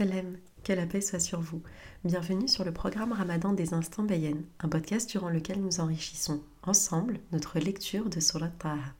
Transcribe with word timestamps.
Salam, 0.00 0.38
que 0.64 0.72
la 0.72 0.86
paix 0.86 1.02
soit 1.02 1.20
sur 1.20 1.42
vous. 1.42 1.62
Bienvenue 2.04 2.48
sur 2.48 2.64
le 2.64 2.72
programme 2.72 3.12
Ramadan 3.12 3.52
des 3.52 3.74
Instants 3.74 4.02
Bayen, 4.02 4.38
un 4.58 4.68
podcast 4.70 5.10
durant 5.10 5.28
lequel 5.28 5.60
nous 5.60 5.78
enrichissons 5.78 6.40
ensemble 6.62 7.20
notre 7.32 7.58
lecture 7.58 8.08
de 8.08 8.18
Surat 8.18 8.48
Taha. 8.48 8.94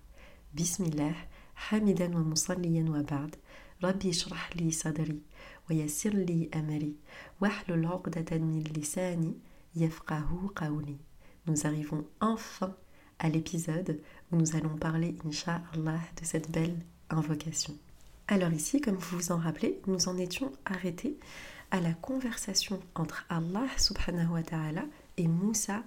Bismillah, 0.52 1.14
hamidan 1.70 2.12
wa 2.12 2.20
musalliyan 2.20 2.88
wa 2.88 3.02
ba'd, 3.02 3.34
rabbi 3.80 4.12
shrah 4.12 4.50
li 4.56 4.70
sadri, 4.72 5.22
wa 5.70 5.74
yassir 5.74 6.12
li 6.12 6.50
amri, 6.52 6.98
wahlul 7.40 7.86
'uqdatan 7.86 8.40
min 8.40 8.60
lisani, 8.64 9.38
yafqahu 9.76 10.52
qawli. 10.54 10.98
Nous 11.46 11.66
arrivons 11.66 12.04
enfin 12.20 12.76
à 13.18 13.30
l'épisode 13.30 14.02
où 14.30 14.36
nous 14.36 14.54
allons 14.54 14.76
parler, 14.76 15.16
Inch'Allah, 15.24 16.02
de 16.20 16.24
cette 16.26 16.50
belle 16.50 16.76
invocation. 17.08 17.72
Alors 18.32 18.52
ici, 18.52 18.80
comme 18.80 18.94
vous 18.94 19.16
vous 19.16 19.32
en 19.32 19.38
rappelez, 19.38 19.80
nous 19.88 20.08
en 20.08 20.16
étions 20.16 20.52
arrêtés 20.64 21.18
à 21.72 21.80
la 21.80 21.92
conversation 21.92 22.78
entre 22.94 23.26
Allah 23.28 23.66
subhanahu 23.76 24.34
wa 24.34 24.42
ta'ala 24.44 24.84
et 25.16 25.26
Moussa. 25.26 25.82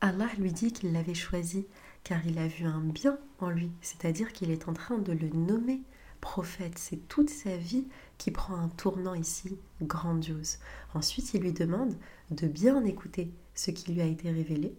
Allah 0.00 0.28
lui 0.38 0.52
dit 0.52 0.72
qu'il 0.72 0.94
l'avait 0.94 1.12
choisi 1.12 1.66
car 2.02 2.26
il 2.26 2.38
a 2.38 2.48
vu 2.48 2.64
un 2.64 2.80
bien 2.80 3.18
en 3.40 3.50
lui, 3.50 3.70
c'est-à-dire 3.82 4.32
qu'il 4.32 4.50
est 4.50 4.68
en 4.68 4.72
train 4.72 4.96
de 4.96 5.12
le 5.12 5.28
nommer 5.28 5.82
prophète. 6.22 6.78
C'est 6.78 7.06
toute 7.08 7.28
sa 7.28 7.58
vie 7.58 7.86
qui 8.16 8.30
prend 8.30 8.54
un 8.54 8.68
tournant 8.68 9.12
ici 9.14 9.58
grandiose. 9.82 10.60
Ensuite, 10.94 11.34
il 11.34 11.42
lui 11.42 11.52
demande 11.52 11.94
de 12.30 12.46
bien 12.46 12.82
écouter 12.86 13.30
ce 13.54 13.70
qui 13.70 13.92
lui 13.92 14.00
a 14.00 14.06
été 14.06 14.30
révélé. 14.30 14.74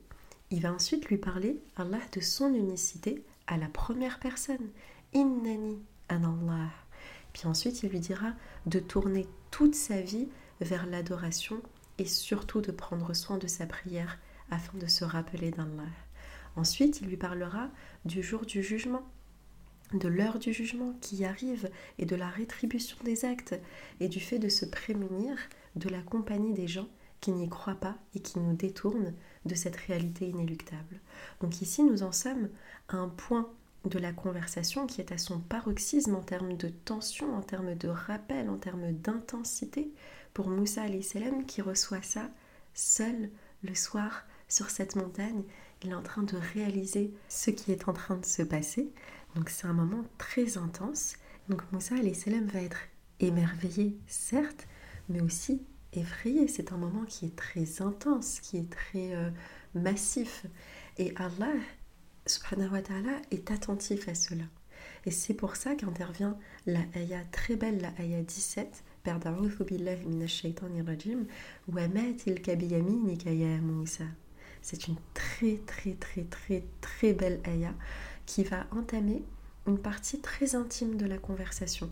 Il 0.49 0.62
va 0.62 0.74
ensuite 0.74 1.05
lui 1.10 1.18
parler, 1.18 1.62
Allah, 1.76 2.02
de 2.12 2.22
son 2.22 2.52
unicité 2.55 3.24
à 3.46 3.58
la 3.58 3.68
première 3.68 4.20
personne. 4.20 4.68
Innani 5.13 5.77
Puis 7.34 7.48
ensuite, 7.48 7.84
il 7.84 7.90
lui 7.90 8.00
dira 8.00 8.34
de 8.66 8.80
tourner 8.80 9.28
toute 9.52 9.76
sa 9.76 10.02
vie 10.02 10.28
vers 10.60 10.86
l'adoration 10.86 11.62
et 11.98 12.06
surtout 12.06 12.62
de 12.62 12.72
prendre 12.72 13.13
soin 13.13 13.38
de 13.38 13.48
sa 13.48 13.66
prière 13.66 14.20
afin 14.50 14.77
de 14.77 14.88
se 14.88 15.05
rappeler 15.05 15.52
d'Allah. 15.52 15.90
Ensuite, 16.55 17.02
il 17.02 17.08
lui 17.08 17.18
parlera 17.18 17.70
du 18.05 18.22
jour 18.22 18.46
du 18.46 18.62
jugement, 18.62 19.04
de 19.94 20.08
l'heure 20.08 20.40
du 20.40 20.54
jugement 20.54 20.94
qui 21.02 21.24
arrive 21.26 21.70
et 21.98 22.05
de 22.05 22.16
la 22.16 22.30
rétribution 22.30 22.98
des 23.04 23.26
actes 23.26 23.55
et 24.00 24.10
du 24.10 24.20
fait 24.20 24.40
de 24.40 24.50
se 24.50 24.66
prémunir 24.66 25.38
de 25.76 25.90
la 25.90 26.02
compagnie 26.02 26.54
des 26.54 26.68
gens 26.68 26.90
qui 27.22 27.32
n'y 27.32 27.50
croient 27.50 27.76
pas 27.76 27.98
et 28.16 28.20
qui 28.20 28.40
nous 28.40 28.55
détournent 28.55 29.13
de 29.46 29.55
cette 29.55 29.76
réalité 29.76 30.28
inéluctable. 30.28 31.00
Donc 31.40 31.62
ici, 31.62 31.84
nous 31.84 32.04
en 32.04 32.12
sommes 32.12 32.50
à 32.90 32.98
un 32.98 33.10
point 33.10 33.50
de 33.85 33.99
la 33.99 34.13
conversation 34.13 34.85
qui 34.85 35.01
est 35.01 35.12
à 35.12 35.18
son 35.18 35.40
paroxysme 35.40 36.15
en 36.15 36.21
termes 36.21 36.55
de 36.55 36.70
tension, 36.70 37.35
en 37.35 37.41
termes 37.41 37.76
de 37.76 37.88
rappel, 37.88 38.49
en 38.49 38.57
termes 38.57 38.91
d'intensité 38.91 39.91
pour 40.34 40.49
Moussa 40.49 40.84
salam 41.01 41.46
qui 41.46 41.62
reçoit 41.62 42.01
ça 42.01 42.29
seul 42.73 43.29
le 43.63 43.76
soir 43.76 44.23
sur 44.48 44.70
cette 44.70 44.96
montagne. 44.96 45.43
Il 45.84 45.91
est 45.91 45.96
en 45.96 46.04
train 46.04 46.23
de 46.23 46.38
réaliser 46.54 47.13
ce 47.27 47.49
qui 47.49 47.71
est 47.71 47.88
en 47.90 47.93
train 47.93 48.18
de 48.18 48.26
se 48.26 48.43
passer. 48.43 48.91
Donc 49.35 49.49
c'est 49.49 49.68
un 49.68 49.73
moment 49.73 50.04
très 50.18 50.57
intense. 50.57 51.16
Donc 51.49 51.63
Moussa 51.71 51.95
salam 52.13 52.45
va 52.45 52.62
être 52.62 52.82
émerveillé, 53.20 53.98
certes, 54.07 54.68
mais 55.10 55.21
aussi 55.21 55.63
effrayé. 55.93 56.48
C'est 56.48 56.71
un 56.71 56.77
moment 56.77 57.05
qui 57.05 57.26
est 57.26 57.35
très 57.35 57.82
intense, 57.82 58.40
qui 58.40 58.57
est 58.57 58.70
très 58.70 59.16
euh, 59.16 59.29
massif. 59.73 60.45
Et 60.98 61.13
Allah 61.16 61.54
subhanahu 62.26 62.72
wa 62.74 62.82
ta'ala 62.82 63.22
est 63.32 63.52
attentif 63.52 64.08
à 64.08 64.16
cela. 64.16 64.44
Et 65.06 65.12
c'est 65.12 65.34
pour 65.34 65.56
ça 65.56 65.75
qu'intervient 65.75 66.38
la 66.66 66.81
ayah 66.96 67.24
très 67.31 67.56
belle, 67.56 67.81
la 67.81 67.91
ayah 68.03 68.22
17, 68.22 68.84
c'est 74.62 74.88
une 74.88 74.96
très 75.13 75.58
très 75.66 75.94
très 75.94 76.24
très 76.24 76.63
très 76.81 77.13
belle 77.13 77.40
ayah 77.45 77.73
qui 78.28 78.44
va 78.44 78.68
entamer 78.72 79.24
une 79.68 79.79
partie 79.79 80.19
très 80.19 80.56
intime 80.56 80.97
de 80.97 81.06
la 81.06 81.18
conversation. 81.18 81.90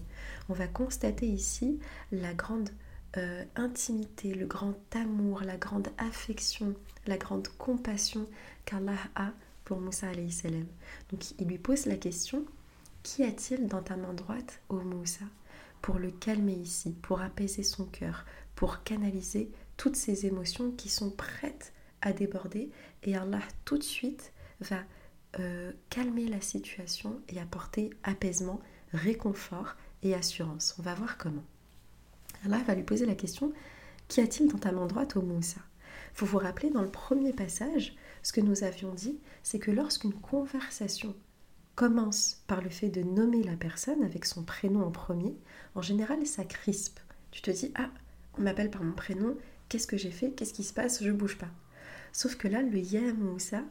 On 0.50 0.54
va 0.54 0.68
constater 0.68 1.28
ici 1.28 1.80
la 2.12 2.34
grande 2.34 2.70
euh, 3.18 3.44
intimité, 3.56 4.36
le 4.36 4.46
grand 4.46 4.76
amour, 4.96 5.42
la 5.42 5.58
grande 5.58 5.88
affection, 5.98 6.76
la 7.08 7.18
grande 7.18 7.48
compassion 7.58 8.28
qu'Allah 8.66 9.00
a 9.16 9.32
pour 9.70 9.80
Moussa 9.80 10.08
salam. 10.32 10.66
Donc 11.12 11.30
il 11.38 11.48
lui 11.48 11.60
pose 11.60 11.86
la 11.86 11.96
question 11.96 12.44
Qu'y 13.04 13.24
a-t-il 13.24 13.68
dans 13.68 13.84
ta 13.84 13.98
main 13.98 14.14
droite, 14.14 14.62
ô 14.68 14.78
Moussa 14.78 15.26
Pour 15.84 16.00
le 16.00 16.10
calmer 16.10 16.56
ici, 16.56 16.96
pour 17.04 17.22
apaiser 17.22 17.62
son 17.62 17.86
cœur, 17.86 18.26
pour 18.56 18.82
canaliser 18.82 19.52
toutes 19.78 19.96
ces 19.96 20.26
émotions 20.26 20.72
qui 20.72 20.90
sont 20.90 21.12
prêtes 21.12 21.72
à 22.02 22.14
déborder. 22.14 22.72
Et 23.04 23.16
Allah 23.16 23.44
tout 23.64 23.78
de 23.78 23.84
suite 23.84 24.34
va 24.60 24.80
euh, 25.38 25.72
calmer 25.92 26.26
la 26.26 26.42
situation 26.42 27.22
et 27.30 27.40
apporter 27.40 27.92
apaisement, 28.02 28.62
réconfort 28.92 29.76
et 30.02 30.16
assurance. 30.16 30.74
On 30.80 30.82
va 30.82 30.96
voir 30.96 31.20
comment. 31.20 31.46
Allah 32.44 32.64
va 32.66 32.74
lui 32.74 32.82
poser 32.82 33.06
la 33.06 33.14
question 33.14 33.54
Qu'y 34.08 34.22
a-t-il 34.22 34.50
dans 34.50 34.58
ta 34.58 34.72
main 34.72 34.88
droite, 34.88 35.16
ô 35.16 35.22
Moussa? 35.22 35.62
Vous 36.16 36.26
vous 36.26 36.40
rappelez 36.40 36.72
dans 36.72 36.82
le 36.82 36.90
premier 36.90 37.34
passage, 37.34 37.96
ce 38.30 38.34
que 38.34 38.42
nous 38.42 38.64
avions 38.64 38.94
dit, 38.94 39.18
c'est 39.42 39.58
que 39.58 39.72
lorsqu'une 39.72 40.14
conversation 40.14 41.16
commence 41.74 42.44
par 42.46 42.62
le 42.62 42.70
fait 42.70 42.90
de 42.90 43.02
nommer 43.02 43.42
la 43.42 43.56
personne 43.56 44.04
avec 44.04 44.24
son 44.24 44.44
prénom 44.44 44.84
en 44.84 44.92
premier, 44.92 45.36
en 45.74 45.82
général, 45.82 46.28
ça 46.28 46.44
crispe. 46.44 47.00
Tu 47.32 47.42
te 47.42 47.50
dis, 47.50 47.72
ah, 47.74 47.90
on 48.38 48.44
m'appelle 48.44 48.70
par 48.70 48.84
mon 48.84 48.94
prénom, 48.94 49.36
qu'est-ce 49.68 49.88
que 49.88 49.98
j'ai 49.98 50.12
fait, 50.12 50.30
qu'est-ce 50.30 50.54
qui 50.54 50.64
se 50.64 50.74
passe, 50.76 51.04
je 51.04 51.10
bouge 51.10 51.40
pas. 51.40 51.50
Sauf 52.14 52.36
que 52.36 52.48
là, 52.48 52.62
le 52.62 52.78
yam 52.78 53.34
ou 53.34 53.40
ça, 53.40 53.64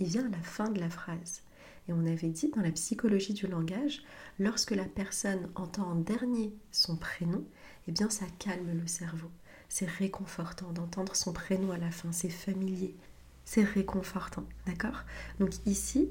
il 0.00 0.08
vient 0.08 0.26
à 0.26 0.36
la 0.36 0.42
fin 0.42 0.70
de 0.70 0.80
la 0.80 0.90
phrase. 0.90 1.42
Et 1.86 1.92
on 1.92 2.04
avait 2.04 2.30
dit 2.30 2.50
dans 2.50 2.62
la 2.62 2.72
psychologie 2.72 3.34
du 3.34 3.46
langage, 3.46 4.02
lorsque 4.40 4.72
la 4.72 4.86
personne 4.86 5.50
entend 5.54 5.86
en 5.86 5.94
dernier 5.94 6.52
son 6.72 6.96
prénom, 6.96 7.44
eh 7.86 7.92
bien 7.92 8.10
ça 8.10 8.26
calme 8.40 8.76
le 8.76 8.88
cerveau. 8.88 9.30
C'est 9.68 9.88
réconfortant 9.88 10.72
d'entendre 10.72 11.14
son 11.14 11.32
prénom 11.32 11.70
à 11.70 11.78
la 11.78 11.92
fin, 11.92 12.10
c'est 12.10 12.28
familier, 12.28 12.96
c'est 13.44 13.64
réconfortant, 13.64 14.44
d'accord? 14.66 15.04
Donc 15.38 15.50
ici, 15.66 16.10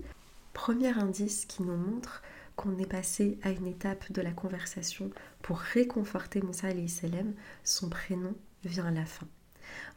premier 0.53 0.97
indice 0.97 1.45
qui 1.45 1.63
nous 1.63 1.75
montre 1.75 2.21
qu'on 2.55 2.77
est 2.77 2.85
passé 2.85 3.37
à 3.41 3.49
une 3.49 3.67
étape 3.67 4.11
de 4.11 4.21
la 4.21 4.31
conversation 4.31 5.09
pour 5.41 5.57
réconforter 5.57 6.41
Moussa 6.41 6.69
salam, 6.87 7.33
son 7.63 7.89
prénom 7.89 8.35
vient 8.63 8.85
à 8.85 8.91
la 8.91 9.05
fin. 9.05 9.27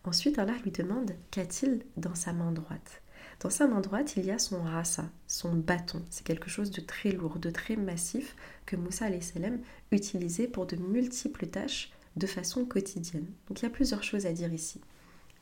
Ensuite, 0.04 0.38
Allah 0.38 0.54
lui 0.64 0.70
demande 0.70 1.12
qu'a-t-il 1.30 1.84
dans 1.96 2.14
sa 2.14 2.32
main 2.32 2.52
droite? 2.52 3.02
Dans 3.40 3.50
sa 3.50 3.66
main 3.66 3.80
droite, 3.80 4.14
il 4.16 4.24
y 4.24 4.30
a 4.30 4.38
son 4.38 4.62
rasa, 4.62 5.10
son 5.26 5.52
bâton. 5.52 6.02
C'est 6.08 6.26
quelque 6.26 6.48
chose 6.48 6.70
de 6.70 6.80
très 6.80 7.12
lourd, 7.12 7.38
de 7.38 7.50
très 7.50 7.76
massif 7.76 8.34
que 8.64 8.76
Moussa 8.76 9.08
salam 9.20 9.58
utilisait 9.90 10.48
pour 10.48 10.66
de 10.66 10.76
multiples 10.76 11.46
tâches 11.46 11.92
de 12.16 12.26
façon 12.26 12.64
quotidienne. 12.64 13.26
Donc 13.48 13.60
il 13.60 13.64
y 13.64 13.66
a 13.66 13.70
plusieurs 13.70 14.02
choses 14.02 14.24
à 14.24 14.32
dire 14.32 14.52
ici. 14.54 14.80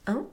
1. 0.06 0.26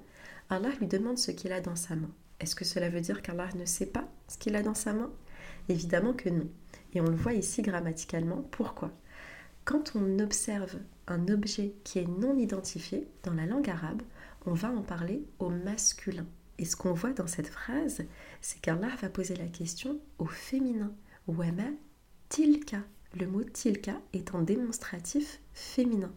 Allah 0.51 0.69
lui 0.81 0.88
demande 0.88 1.17
ce 1.17 1.31
qu'il 1.31 1.53
a 1.53 1.62
dans 1.62 1.78
sa 1.78 1.95
main. 1.95 2.12
Est-ce 2.41 2.56
que 2.56 2.66
cela 2.66 2.89
veut 2.89 3.00
dire 3.00 3.22
qu'Allah 3.22 3.47
ne 3.56 3.63
sait 3.63 3.85
pas 3.85 4.06
ce 4.28 4.38
qu'il 4.38 4.57
a 4.57 4.62
dans 4.62 4.73
sa 4.73 4.91
main? 4.91 5.09
Évidemment 5.69 6.12
que 6.12 6.28
non. 6.28 6.50
Et 6.94 7.00
on 7.00 7.06
le 7.06 7.16
voit 7.16 7.31
ici 7.31 7.62
grammaticalement. 7.62 8.45
Pourquoi? 8.51 8.91
Quand 9.63 9.94
on 9.95 10.19
observe 10.19 10.75
un 11.07 11.29
objet 11.29 11.73
qui 11.85 12.00
est 12.00 12.07
non 12.07 12.38
identifié 12.38 13.07
dans 13.23 13.34
la 13.34 13.45
langue 13.45 13.69
arabe, 13.69 14.01
on 14.45 14.51
va 14.51 14.69
en 14.69 14.81
parler 14.81 15.23
au 15.40 15.47
masculin. 15.47 16.25
Et 16.57 16.66
ce 16.66 16.75
qu'on 16.75 16.91
voit 16.91 17.13
dans 17.13 17.28
cette 17.28 17.47
phrase, 17.47 18.03
c'est 18.41 18.59
qu'Allah 18.59 18.94
va 19.01 19.07
poser 19.07 19.38
la 19.38 19.47
question 19.47 20.01
au 20.19 20.25
féminin. 20.25 20.91
Wama 21.28 21.69
tilka? 22.28 22.79
Le 23.17 23.25
mot 23.25 23.45
tilka 23.45 24.01
est 24.11 24.35
en 24.35 24.41
démonstratif 24.41 25.40
féminin. 25.53 26.11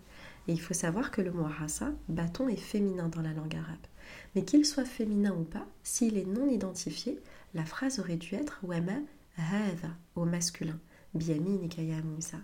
Et 0.48 0.52
il 0.52 0.60
faut 0.60 0.74
savoir 0.74 1.12
que 1.12 1.20
le 1.20 1.30
mot 1.30 1.44
rasa, 1.44 1.92
bâton, 2.08 2.48
est 2.48 2.56
féminin 2.56 3.08
dans 3.08 3.22
la 3.22 3.32
langue 3.32 3.54
arabe. 3.54 3.86
Mais 4.34 4.44
qu'il 4.44 4.64
soit 4.64 4.84
féminin 4.84 5.34
ou 5.38 5.44
pas, 5.44 5.66
s'il 5.82 6.18
est 6.18 6.26
non 6.26 6.48
identifié, 6.48 7.20
la 7.54 7.64
phrase 7.64 7.98
aurait 7.98 8.16
dû 8.16 8.34
être 8.34 8.58
Wama 8.62 8.98
hadha 9.36 9.90
au 10.16 10.24
masculin. 10.24 10.78
Biami 11.14 11.58
Nikaya 11.58 12.02
Musa. 12.02 12.38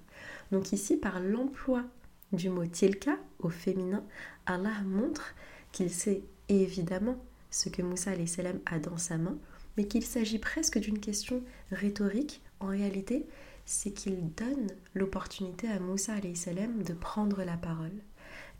Donc 0.52 0.72
ici, 0.72 0.96
par 0.96 1.20
l'emploi 1.20 1.84
du 2.32 2.48
mot 2.48 2.66
tilka 2.66 3.18
au 3.40 3.50
féminin, 3.50 4.04
Allah 4.46 4.80
montre 4.84 5.34
qu'il 5.72 5.90
sait 5.90 6.22
évidemment 6.48 7.16
ce 7.50 7.68
que 7.68 7.82
Moussa 7.82 8.12
salam 8.26 8.60
a 8.66 8.78
dans 8.78 8.96
sa 8.96 9.18
main, 9.18 9.36
mais 9.76 9.86
qu'il 9.86 10.04
s'agit 10.04 10.38
presque 10.38 10.78
d'une 10.78 11.00
question 11.00 11.42
rhétorique. 11.72 12.42
En 12.60 12.68
réalité, 12.68 13.26
c'est 13.64 13.90
qu'il 13.90 14.32
donne 14.34 14.68
l'opportunité 14.94 15.68
à 15.68 15.80
Moussa 15.80 16.14
salam 16.34 16.82
de 16.82 16.92
prendre 16.92 17.42
la 17.42 17.56
parole. 17.56 17.90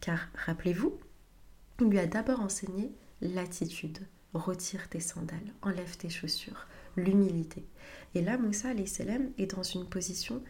Car 0.01 0.29
rappelez-vous, 0.35 0.99
il 1.81 1.87
lui 1.87 1.99
a 1.99 2.07
d'abord 2.07 2.41
enseigné 2.41 2.91
l'attitude. 3.21 3.99
Retire 4.33 4.89
tes 4.89 5.01
sandales, 5.01 5.53
enlève 5.61 5.97
tes 5.97 6.09
chaussures, 6.09 6.69
l'humilité. 6.97 7.67
Et 8.15 8.23
là, 8.23 8.39
Moussa 8.39 8.69
salam 8.87 9.31
est 9.39 9.55
dans 9.57 9.65
une 9.65 9.89
position 9.89 10.43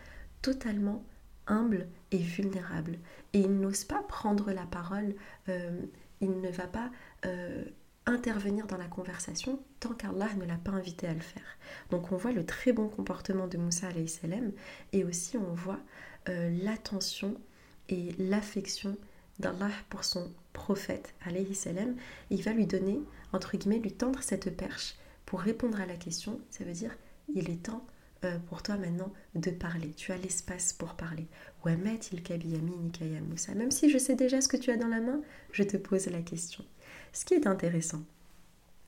totalement 0.43 1.03
humble 1.47 1.89
et 2.11 2.19
vulnérable. 2.19 2.99
Et 3.33 3.41
il 3.41 3.59
n'ose 3.59 3.85
pas 3.85 4.03
prendre 4.03 4.53
la 4.53 4.67
parole, 4.67 5.15
euh, 5.49 5.81
il 6.21 6.41
ne 6.41 6.51
va 6.51 6.67
pas 6.67 6.91
euh, 7.25 7.65
intervenir 8.07 8.67
dans 8.67 8.77
la 8.77 8.87
conversation 8.87 9.61
tant 9.81 9.95
qu'Allah 9.95 10.33
ne 10.35 10.45
l'a 10.45 10.57
pas 10.57 10.73
invité 10.73 11.07
à 11.07 11.15
le 11.15 11.21
faire. 11.21 11.59
Donc 11.91 12.13
on 12.13 12.17
voit 12.17 12.33
le 12.33 12.45
très 12.45 12.73
bon 12.73 12.89
comportement 12.89 13.47
de 13.47 13.59
Moussa 13.59 13.89
salam 14.07 14.53
et 14.93 15.05
aussi 15.05 15.37
on 15.37 15.53
voit 15.53 15.81
euh, 16.29 16.51
l'attention 16.63 17.41
et 17.89 18.15
l'affection 18.19 18.97
d'Allah 19.41 19.71
pour 19.89 20.05
son 20.05 20.31
prophète 20.53 21.15
salam. 21.55 21.97
Il 22.31 22.43
va 22.43 22.53
lui 22.53 22.67
donner, 22.67 23.01
entre 23.33 23.57
guillemets, 23.57 23.79
lui 23.79 23.93
tendre 23.93 24.23
cette 24.23 24.57
perche 24.57 24.95
pour 25.27 25.41
répondre 25.41 25.81
à 25.81 25.87
la 25.87 25.97
question. 25.97 26.41
Ça 26.51 26.65
veut 26.65 26.73
dire, 26.73 26.97
il 27.35 27.51
est 27.51 27.65
temps 27.65 27.85
euh, 28.25 28.39
pour 28.49 28.63
toi 28.63 28.77
maintenant 28.77 29.13
de 29.35 29.51
parler. 29.51 29.93
Tu 29.97 30.13
as 30.13 30.19
l'espace 30.19 30.73
pour 30.73 30.95
parler. 30.95 31.27
Même 31.65 32.01
si 33.71 33.91
je 33.91 33.99
sais 33.99 34.15
déjà 34.15 34.41
ce 34.41 34.49
que 34.49 34.57
tu 34.57 34.71
as 34.71 34.77
dans 34.77 34.89
la 34.89 35.01
main, 35.01 35.21
je 35.53 35.63
te 35.63 35.77
pose 35.77 36.07
la 36.07 36.23
question. 36.23 36.65
Ce 37.13 37.25
qui 37.25 37.35
est 37.35 37.47
intéressant, 37.47 38.03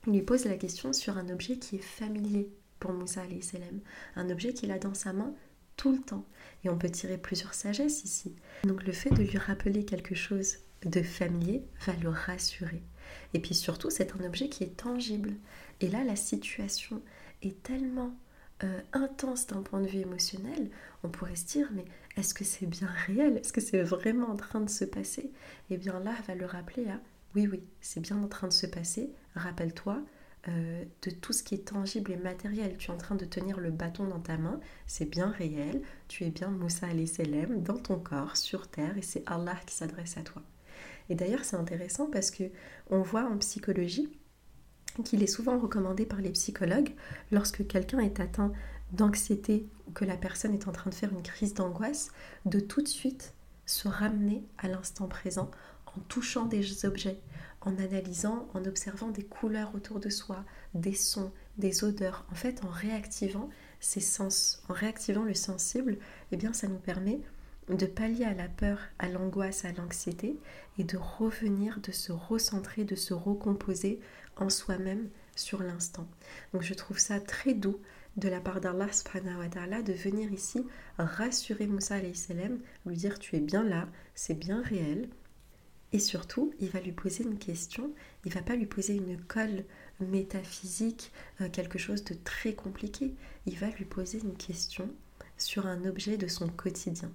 il 0.06 0.12
lui 0.12 0.22
pose 0.22 0.44
la 0.44 0.56
question 0.56 0.92
sur 0.92 1.16
un 1.16 1.28
objet 1.28 1.56
qui 1.56 1.76
est 1.76 1.82
familier 1.82 2.50
pour 2.78 2.92
Moussa 2.92 3.22
salam, 3.40 3.80
un 4.16 4.30
objet 4.30 4.52
qu'il 4.52 4.72
a 4.72 4.78
dans 4.78 4.94
sa 4.94 5.12
main 5.12 5.32
le 5.90 6.00
temps. 6.00 6.24
Et 6.64 6.68
on 6.68 6.78
peut 6.78 6.90
tirer 6.90 7.18
plusieurs 7.18 7.54
sagesses 7.54 8.04
ici. 8.04 8.34
Donc 8.64 8.84
le 8.84 8.92
fait 8.92 9.10
de 9.10 9.22
lui 9.22 9.38
rappeler 9.38 9.84
quelque 9.84 10.14
chose 10.14 10.58
de 10.84 11.02
familier 11.02 11.64
va 11.86 11.94
le 11.94 12.08
rassurer. 12.08 12.82
Et 13.34 13.40
puis 13.40 13.54
surtout, 13.54 13.90
c'est 13.90 14.14
un 14.14 14.24
objet 14.24 14.48
qui 14.48 14.64
est 14.64 14.76
tangible. 14.76 15.34
Et 15.80 15.88
là, 15.88 16.04
la 16.04 16.16
situation 16.16 17.02
est 17.42 17.62
tellement 17.62 18.14
euh, 18.64 18.80
intense 18.92 19.48
d'un 19.48 19.62
point 19.62 19.80
de 19.80 19.88
vue 19.88 19.98
émotionnel, 19.98 20.70
on 21.02 21.08
pourrait 21.08 21.34
se 21.34 21.46
dire, 21.46 21.68
mais 21.72 21.84
est-ce 22.16 22.32
que 22.32 22.44
c'est 22.44 22.66
bien 22.66 22.88
réel? 23.06 23.38
Est-ce 23.38 23.52
que 23.52 23.60
c'est 23.60 23.82
vraiment 23.82 24.30
en 24.30 24.36
train 24.36 24.60
de 24.60 24.70
se 24.70 24.84
passer? 24.84 25.32
Eh 25.70 25.76
bien 25.76 25.98
là, 25.98 26.14
va 26.28 26.36
le 26.36 26.46
rappeler 26.46 26.86
à, 26.88 27.00
oui, 27.34 27.48
oui, 27.50 27.64
c'est 27.80 27.98
bien 27.98 28.16
en 28.22 28.28
train 28.28 28.46
de 28.46 28.52
se 28.52 28.66
passer. 28.66 29.10
Rappelle-toi, 29.34 30.00
euh, 30.48 30.84
de 31.02 31.10
tout 31.10 31.32
ce 31.32 31.42
qui 31.42 31.54
est 31.54 31.68
tangible 31.68 32.10
et 32.10 32.16
matériel. 32.16 32.76
Tu 32.76 32.90
es 32.90 32.94
en 32.94 32.96
train 32.96 33.14
de 33.14 33.24
tenir 33.24 33.60
le 33.60 33.70
bâton 33.70 34.06
dans 34.06 34.20
ta 34.20 34.36
main, 34.36 34.60
c'est 34.86 35.08
bien 35.08 35.30
réel. 35.30 35.82
Tu 36.08 36.24
es 36.24 36.30
bien 36.30 36.48
Moussa 36.48 36.88
Selem 37.06 37.62
dans 37.62 37.78
ton 37.78 37.98
corps, 37.98 38.36
sur 38.36 38.68
terre, 38.68 38.98
et 38.98 39.02
c'est 39.02 39.22
Allah 39.26 39.56
qui 39.66 39.74
s'adresse 39.74 40.16
à 40.16 40.22
toi. 40.22 40.42
Et 41.08 41.14
d'ailleurs, 41.14 41.44
c'est 41.44 41.56
intéressant 41.56 42.06
parce 42.06 42.30
que 42.30 42.44
on 42.90 43.02
voit 43.02 43.24
en 43.24 43.38
psychologie 43.38 44.08
qu'il 45.04 45.22
est 45.22 45.28
souvent 45.28 45.58
recommandé 45.58 46.04
par 46.04 46.20
les 46.20 46.30
psychologues 46.30 46.94
lorsque 47.30 47.66
quelqu'un 47.66 48.00
est 48.00 48.20
atteint 48.20 48.52
d'anxiété 48.92 49.66
ou 49.88 49.92
que 49.92 50.04
la 50.04 50.16
personne 50.16 50.52
est 50.52 50.68
en 50.68 50.72
train 50.72 50.90
de 50.90 50.94
faire 50.94 51.12
une 51.12 51.22
crise 51.22 51.54
d'angoisse, 51.54 52.10
de 52.44 52.60
tout 52.60 52.82
de 52.82 52.88
suite 52.88 53.34
se 53.64 53.88
ramener 53.88 54.44
à 54.58 54.68
l'instant 54.68 55.08
présent 55.08 55.50
en 55.86 56.00
touchant 56.08 56.46
des 56.46 56.84
objets, 56.84 57.20
en 57.64 57.76
analysant, 57.78 58.48
en 58.54 58.64
observant 58.64 59.08
des 59.08 59.24
couleurs 59.24 59.74
autour 59.74 60.00
de 60.00 60.10
soi, 60.10 60.44
des 60.74 60.94
sons, 60.94 61.32
des 61.58 61.84
odeurs. 61.84 62.26
En 62.30 62.34
fait, 62.34 62.64
en 62.64 62.68
réactivant 62.68 63.48
ces 63.80 64.00
sens, 64.00 64.62
en 64.68 64.72
réactivant 64.72 65.24
le 65.24 65.34
sensible, 65.34 65.98
eh 66.30 66.36
bien, 66.36 66.52
ça 66.52 66.68
nous 66.68 66.78
permet 66.78 67.20
de 67.68 67.86
pallier 67.86 68.24
à 68.24 68.34
la 68.34 68.48
peur, 68.48 68.78
à 68.98 69.08
l'angoisse, 69.08 69.64
à 69.64 69.72
l'anxiété 69.72 70.38
et 70.78 70.84
de 70.84 70.96
revenir, 70.96 71.80
de 71.80 71.92
se 71.92 72.12
recentrer, 72.12 72.84
de 72.84 72.96
se 72.96 73.14
recomposer 73.14 74.00
en 74.36 74.50
soi-même 74.50 75.08
sur 75.36 75.62
l'instant. 75.62 76.06
Donc 76.52 76.62
je 76.62 76.74
trouve 76.74 76.98
ça 76.98 77.20
très 77.20 77.54
doux 77.54 77.80
de 78.16 78.28
la 78.28 78.40
part 78.40 78.60
d'Allah 78.60 78.88
de 79.82 79.92
venir 79.92 80.32
ici 80.32 80.66
rassurer 80.98 81.66
Moussa 81.66 81.96
salam, 82.14 82.58
lui 82.84 82.96
dire 82.96 83.18
tu 83.18 83.36
es 83.36 83.40
bien 83.40 83.62
là, 83.62 83.88
c'est 84.14 84.34
bien 84.34 84.60
réel, 84.62 85.08
et 85.92 85.98
surtout, 85.98 86.54
il 86.60 86.70
va 86.70 86.80
lui 86.80 86.92
poser 86.92 87.24
une 87.24 87.38
question, 87.38 87.92
il 88.24 88.32
va 88.32 88.42
pas 88.42 88.56
lui 88.56 88.66
poser 88.66 88.94
une 88.94 89.18
colle 89.18 89.64
métaphysique, 90.00 91.12
euh, 91.40 91.48
quelque 91.50 91.78
chose 91.78 92.02
de 92.04 92.14
très 92.14 92.54
compliqué. 92.54 93.14
Il 93.46 93.58
va 93.58 93.68
lui 93.68 93.84
poser 93.84 94.18
une 94.18 94.34
question 94.34 94.88
sur 95.36 95.66
un 95.66 95.84
objet 95.84 96.16
de 96.16 96.28
son 96.28 96.48
quotidien 96.48 97.10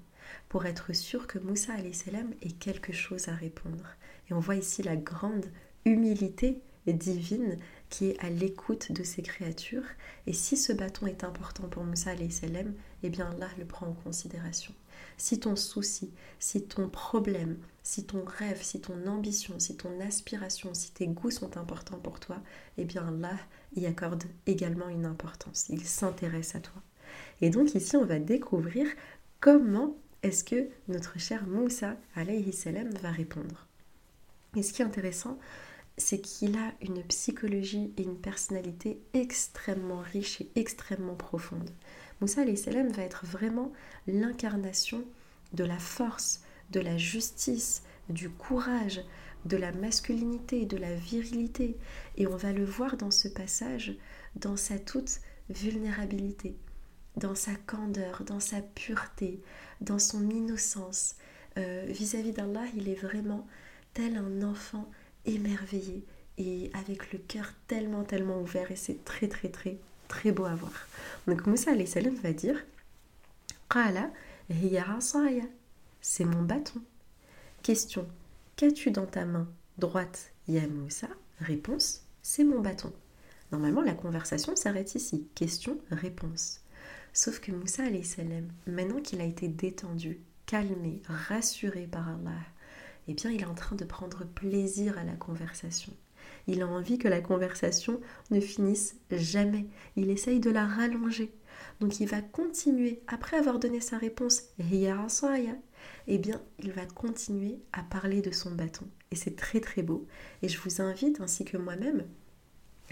pour 0.50 0.66
être 0.66 0.94
sûr 0.94 1.26
que 1.26 1.40
Moussa 1.40 1.74
salam 1.94 2.34
ait 2.42 2.52
quelque 2.52 2.94
chose 2.94 3.30
à 3.30 3.36
répondre. 3.36 3.96
Et 4.30 4.34
on 4.34 4.40
voit 4.40 4.56
ici 4.56 4.84
la 4.84 4.96
grande 4.96 5.46
humilité 5.86 6.62
divine 6.94 7.58
qui 7.90 8.10
est 8.10 8.20
à 8.20 8.30
l'écoute 8.30 8.92
de 8.92 9.04
ces 9.04 9.22
créatures. 9.22 9.86
Et 10.26 10.34
si 10.34 10.58
ce 10.58 10.74
bâton 10.74 11.08
est 11.08 11.24
important 11.24 11.68
pour 11.68 11.84
Moussa 11.84 12.12
salam, 12.30 12.74
eh 13.04 13.10
bien 13.10 13.30
Allah 13.32 13.50
le 13.58 13.66
prend 13.66 13.88
en 13.88 13.94
considération. 13.94 14.74
Si 15.18 15.40
ton 15.40 15.56
souci, 15.56 16.12
si 16.40 16.64
ton 16.64 16.90
problème, 16.90 17.58
si 17.84 18.06
ton 18.06 18.24
rêve, 18.26 18.62
si 18.62 18.82
ton 18.82 19.08
ambition, 19.08 19.60
si 19.60 19.78
ton 19.78 20.00
aspiration, 20.02 20.74
si 20.74 20.92
tes 20.92 21.08
goûts 21.08 21.32
sont 21.32 21.58
importants 21.58 22.00
pour 22.00 22.20
toi, 22.20 22.38
eh 22.78 22.86
bien 22.86 23.12
là, 23.12 23.38
y 23.76 23.86
accorde 23.86 24.24
également 24.46 24.90
une 24.90 25.06
importance. 25.06 25.68
Il 25.70 25.86
s'intéresse 25.86 26.56
à 26.56 26.60
toi. 26.60 26.82
Et 27.42 27.50
donc 27.50 27.76
ici, 27.76 27.96
on 27.96 28.06
va 28.06 28.20
découvrir 28.20 28.88
comment 29.40 29.96
est-ce 30.24 30.44
que 30.44 30.68
notre 30.88 31.20
cher 31.20 31.48
Moussa, 31.48 31.96
alayhi 32.16 32.52
va 33.02 33.12
répondre. 33.12 33.68
Et 34.56 34.64
ce 34.64 34.74
qui 34.74 34.82
est 34.82 34.86
intéressant, 34.86 35.38
c'est 35.98 36.20
qu'il 36.20 36.58
a 36.58 36.74
une 36.82 37.04
psychologie 37.04 37.94
et 37.98 38.04
une 38.04 38.20
personnalité 38.20 39.02
extrêmement 39.14 40.02
riche 40.02 40.42
et 40.42 40.52
extrêmement 40.56 41.16
profonde. 41.16 41.70
Moussa 42.20 42.44
salam 42.56 42.90
va 42.90 43.04
être 43.04 43.26
vraiment 43.26 43.72
l'incarnation 44.08 45.04
de 45.54 45.64
la 45.64 45.78
force, 45.78 46.42
de 46.72 46.80
la 46.80 46.98
justice, 46.98 47.84
du 48.10 48.30
courage, 48.30 49.02
de 49.46 49.58
la 49.58 49.72
masculinité, 49.72 50.66
de 50.66 50.78
la 50.78 50.94
virilité. 50.94 51.78
Et 52.18 52.28
on 52.28 52.36
va 52.36 52.52
le 52.54 52.66
voir 52.66 52.98
dans 52.98 53.12
ce 53.12 53.28
passage, 53.28 53.96
dans 54.36 54.58
sa 54.58 54.80
toute 54.80 55.20
vulnérabilité, 55.50 56.58
dans 57.16 57.36
sa 57.36 57.56
candeur, 57.56 58.24
dans 58.26 58.40
sa 58.40 58.62
pureté, 58.62 59.42
dans 59.82 60.00
son 60.00 60.30
innocence. 60.30 61.16
Euh, 61.58 61.86
vis-à-vis 61.88 62.32
d'Allah, 62.32 62.66
il 62.76 62.90
est 62.90 63.00
vraiment 63.00 63.48
tel 63.94 64.18
un 64.18 64.44
enfant 64.44 64.90
émerveillé 65.26 66.06
et 66.38 66.70
avec 66.74 67.12
le 67.12 67.20
cœur 67.20 67.54
tellement, 67.68 68.04
tellement 68.04 68.42
ouvert. 68.42 68.72
Et 68.72 68.76
c'est 68.76 69.04
très, 69.06 69.28
très, 69.28 69.50
très, 69.50 69.78
très 70.08 70.32
beau 70.32 70.46
à 70.46 70.56
voir. 70.56 70.88
Donc 71.28 71.46
Moussa 71.46 71.72
salam 71.86 72.16
va 72.16 72.34
dire 72.34 72.64
Qala 73.70 74.10
c'est 76.02 76.24
mon 76.24 76.42
bâton. 76.42 76.82
Question 77.64 78.08
Qu'as-tu 78.56 78.92
dans 78.92 79.06
ta 79.06 79.26
main 79.26 79.48
droite, 79.78 80.32
Ya 80.48 80.66
Moussa? 80.68 81.10
Réponse 81.40 82.06
C'est 82.22 82.46
mon 82.46 82.62
bâton. 82.62 82.94
Normalement, 83.52 83.82
la 83.82 83.94
conversation 83.94 84.56
s'arrête 84.56 84.96
ici. 84.96 85.28
Question, 85.36 85.78
réponse. 85.92 86.62
Sauf 87.12 87.40
que 87.40 87.52
Moussa 87.52 87.84
salam, 88.04 88.48
maintenant 88.68 89.02
qu'il 89.02 89.20
a 89.20 89.26
été 89.26 89.50
détendu, 89.50 90.22
calmé, 90.46 91.02
rassuré 91.08 91.88
par 91.88 92.08
Allah, 92.08 92.40
eh 93.10 93.14
bien, 93.14 93.32
il 93.32 93.42
est 93.42 93.46
en 93.46 93.54
train 93.54 93.76
de 93.76 93.86
prendre 93.86 94.26
plaisir 94.26 94.98
à 94.98 95.04
la 95.04 95.16
conversation. 95.16 95.94
Il 96.48 96.62
a 96.62 96.68
envie 96.68 96.98
que 96.98 97.08
la 97.08 97.22
conversation 97.22 98.00
ne 98.32 98.40
finisse 98.40 98.96
jamais. 99.12 99.68
Il 99.96 100.10
essaye 100.10 100.40
de 100.40 100.50
la 100.50 100.66
rallonger. 100.66 101.34
Donc 101.80 102.00
il 102.00 102.08
va 102.08 102.22
continuer, 102.22 103.02
après 103.08 103.38
avoir 103.38 103.60
donné 103.60 103.82
sa 103.82 103.98
réponse, 103.98 104.44
eh 106.08 106.18
bien, 106.18 106.42
il 106.60 106.72
va 106.72 106.86
continuer 106.86 107.60
à 107.74 107.84
parler 107.84 108.22
de 108.22 108.32
son 108.32 108.52
bâton. 108.52 108.88
Et 109.12 109.16
c'est 109.16 109.36
très 109.36 109.60
très 109.60 109.84
beau. 109.84 110.08
Et 110.42 110.50
je 110.50 110.60
vous 110.60 110.82
invite, 110.82 111.22
ainsi 111.22 111.46
que 111.46 111.58
moi-même, 111.58 112.06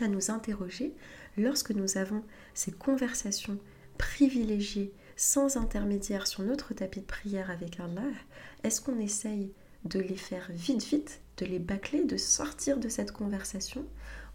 à 0.01 0.07
nous 0.07 0.29
interroger 0.31 0.93
lorsque 1.37 1.71
nous 1.71 1.97
avons 1.97 2.23
ces 2.53 2.71
conversations 2.71 3.59
privilégiées, 3.97 4.93
sans 5.15 5.55
intermédiaire 5.55 6.27
sur 6.27 6.43
notre 6.43 6.73
tapis 6.73 6.99
de 6.99 7.05
prière 7.05 7.49
avec 7.49 7.79
Allah, 7.79 8.03
est-ce 8.63 8.81
qu'on 8.81 8.99
essaye 8.99 9.53
de 9.85 9.99
les 9.99 10.15
faire 10.15 10.47
vite 10.51 10.83
vite 10.83 11.21
de 11.37 11.45
les 11.45 11.59
bâcler, 11.59 12.03
de 12.03 12.17
sortir 12.17 12.77
de 12.77 12.89
cette 12.89 13.11
conversation 13.11 13.85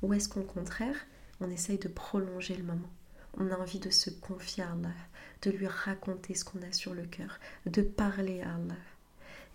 Ou 0.02 0.14
est-ce 0.14 0.28
qu'au 0.28 0.42
contraire, 0.42 0.96
on 1.40 1.50
essaye 1.50 1.78
de 1.78 1.88
prolonger 1.88 2.56
le 2.56 2.64
moment? 2.64 2.90
On 3.38 3.50
a 3.50 3.56
envie 3.56 3.78
de 3.78 3.90
se 3.90 4.10
confier 4.10 4.62
à 4.62 4.72
Allah, 4.72 4.94
de 5.42 5.50
lui 5.50 5.66
raconter 5.66 6.34
ce 6.34 6.44
qu'on 6.44 6.62
a 6.62 6.72
sur 6.72 6.94
le 6.94 7.04
cœur, 7.04 7.38
de 7.66 7.82
parler 7.82 8.42
à 8.42 8.54
Allah. 8.54 8.74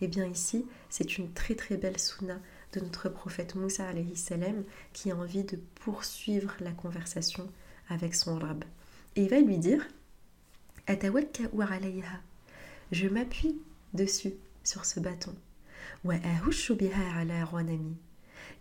Eh 0.02 0.08
bien 0.08 0.26
ici, 0.26 0.66
c'est 0.90 1.18
une 1.18 1.32
très 1.32 1.56
très 1.56 1.78
belle 1.78 2.00
sunna 2.00 2.40
de 2.74 2.80
notre 2.82 3.10
prophète 3.10 3.56
Moussa 3.56 3.86
salam 4.16 4.64
qui 4.92 5.12
a 5.12 5.16
envie 5.16 5.44
de 5.44 5.58
poursuivre 5.84 6.56
la 6.60 6.72
conversation 6.72 7.50
avec 7.90 8.16
son 8.16 8.38
rab. 8.38 8.64
Et 9.16 9.24
il 9.24 9.30
va 9.30 9.40
lui 9.40 9.58
dire 9.58 9.88
Je 12.92 13.08
m'appuie 13.08 13.58
dessus, 13.94 14.34
sur 14.64 14.84
ce 14.84 15.00
bâton. 15.00 15.34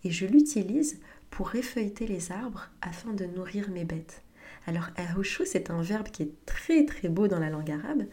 Et 0.04 0.11
je 0.11 0.26
l'utilise 0.26 1.00
pour 1.31 1.54
effeuilleter 1.54 2.07
les 2.07 2.31
arbres 2.33 2.69
afin 2.81 3.12
de 3.12 3.25
nourrir 3.25 3.71
mes 3.71 3.85
bêtes. 3.85 4.23
Alors, 4.66 4.88
ahushu, 4.97 5.45
c'est 5.45 5.71
un 5.71 5.83
verbe 5.83 6.09
qui 6.09 6.23
est 6.23 6.33
très 6.47 6.87
très 6.87 7.09
beau 7.09 7.28
dans 7.28 7.38
la 7.38 7.50
langue 7.50 7.71
arabe 7.71 8.04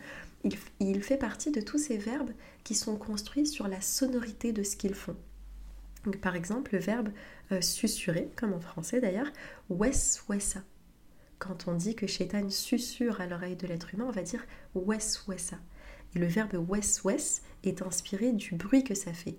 il, 0.80 1.04
fait 1.04 1.18
partie 1.18 1.52
de 1.52 1.62
tous 1.62 1.78
ces 1.78 1.98
verbes 1.98 2.32
qui 2.64 2.76
sont 2.76 2.96
construits 2.96 3.48
sur 3.48 3.68
la 3.68 3.82
sonorité 3.82 4.54
de 4.54 4.64
ce 4.64 4.76
qu'ils 4.76 4.96
font. 4.96 5.16
par 6.22 6.36
exemple, 6.36 6.74
le 6.74 6.80
verbe 6.80 7.10
euh, 7.52 7.62
susurrer, 7.62 8.30
comme 8.36 8.54
en 8.54 8.60
français 8.60 9.02
d'ailleurs, 9.02 9.32
wes 9.70 10.24
wessa. 10.30 10.64
Quand 11.40 11.68
on 11.68 11.74
dit 11.74 11.96
que 11.96 12.08
Shaitan 12.08 12.50
susurre 12.50 13.22
à 13.22 13.28
l'oreille 13.28 13.56
de 13.56 13.68
l'être 13.68 13.94
humain, 13.94 14.06
on 14.08 14.12
va 14.12 14.24
dire 14.24 14.46
wes 14.76 15.24
wessa. 15.28 15.58
Le 16.14 16.26
verbe 16.26 16.56
wes 16.68 17.04
wes 17.04 17.42
est 17.64 17.82
inspiré 17.82 18.34
du 18.34 18.56
bruit 18.56 18.84
que 18.84 18.96
ça 18.96 19.14
fait. 19.14 19.36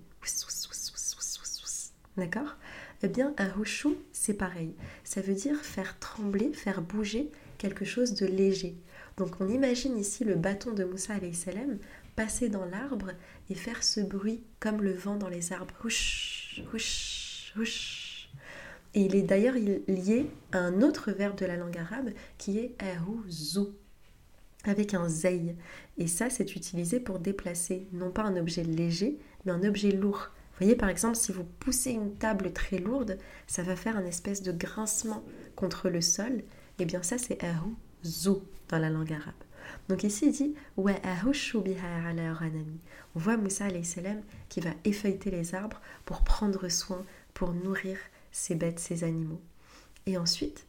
D'accord? 2.17 2.57
Eh 3.02 3.09
bien, 3.09 3.35
un 3.38 3.50
hushu, 3.61 3.97
c'est 4.12 4.35
pareil. 4.35 4.75
Ça 5.02 5.21
veut 5.23 5.35
dire 5.35 5.57
faire 5.57 5.99
trembler, 5.99 6.52
faire 6.52 6.83
bouger 6.83 7.31
quelque 7.59 7.85
chose 7.85 8.14
de 8.14 8.26
léger. 8.26 8.76
Donc 9.17 9.41
on 9.41 9.49
imagine 9.49 9.99
ici 9.99 10.25
le 10.25 10.35
bâton 10.35 10.73
de 10.73 10.85
Moussa 10.85 11.14
salam 11.33 11.79
passer 12.17 12.49
dans 12.49 12.64
l'arbre 12.64 13.11
et 13.50 13.55
faire 13.55 13.83
ce 13.83 14.00
bruit 14.00 14.43
comme 14.61 14.83
le 14.83 14.93
vent 14.93 15.17
dans 15.17 15.29
les 15.29 15.52
arbres. 15.52 15.75
Hush, 15.85 16.62
hush, 16.73 17.52
hush. 17.57 18.31
Et 18.95 19.02
il 19.02 19.17
est 19.17 19.23
d'ailleurs 19.23 19.55
lié 19.55 20.31
à 20.52 20.59
un 20.59 20.83
autre 20.83 21.12
verbe 21.12 21.38
de 21.38 21.47
la 21.47 21.57
langue 21.57 21.79
arabe 21.79 22.11
qui 22.37 22.59
est 22.59 22.76
zou 23.29 23.75
avec 24.64 24.95
un 24.95 25.09
zeil. 25.09 25.57
Et 25.99 26.07
ça, 26.07 26.31
c'est 26.31 26.54
utilisé 26.57 27.00
pour 27.00 27.19
déplacer 27.19 27.87
non 27.92 28.11
pas 28.11 28.23
un 28.23 28.37
objet 28.37 28.64
léger, 28.64 29.19
mais 29.45 29.52
un 29.52 29.64
objet 29.64 29.90
lourd. 29.90 30.31
Vous 30.52 30.59
voyez, 30.66 30.76
par 30.76 30.88
exemple, 30.88 31.16
si 31.16 31.33
vous 31.33 31.45
poussez 31.45 31.92
une 31.92 32.14
table 32.14 32.52
très 32.52 32.78
lourde, 32.78 33.19
ça 33.47 33.62
va 33.62 33.76
faire 33.76 33.97
un 33.97 34.04
espèce 34.04 34.42
de 34.42 34.52
grincement 34.52 35.25
contre 35.57 35.88
le 35.88 36.00
sol. 36.00 36.33
Et 36.33 36.83
eh 36.83 36.85
bien 36.85 37.02
ça, 37.02 37.19
c'est 37.19 37.38
zou 38.04 38.42
dans 38.69 38.78
la 38.78 38.90
langue 38.90 39.12
arabe. 39.12 39.35
Donc 39.88 40.04
ici, 40.04 40.26
il 40.26 40.33
dit 40.33 40.54
On 40.76 40.83
voit 43.14 43.37
Moussa 43.37 43.69
salam 43.83 44.23
qui 44.49 44.61
va 44.61 44.71
effeuilleter 44.85 45.31
les 45.31 45.54
arbres 45.54 45.81
pour 46.04 46.23
prendre 46.23 46.69
soin, 46.69 47.04
pour 47.35 47.52
nourrir 47.52 47.99
ses 48.31 48.54
bêtes, 48.54 48.78
ses 48.81 49.04
animaux. 49.04 49.40
Et 50.07 50.16
ensuite, 50.19 50.66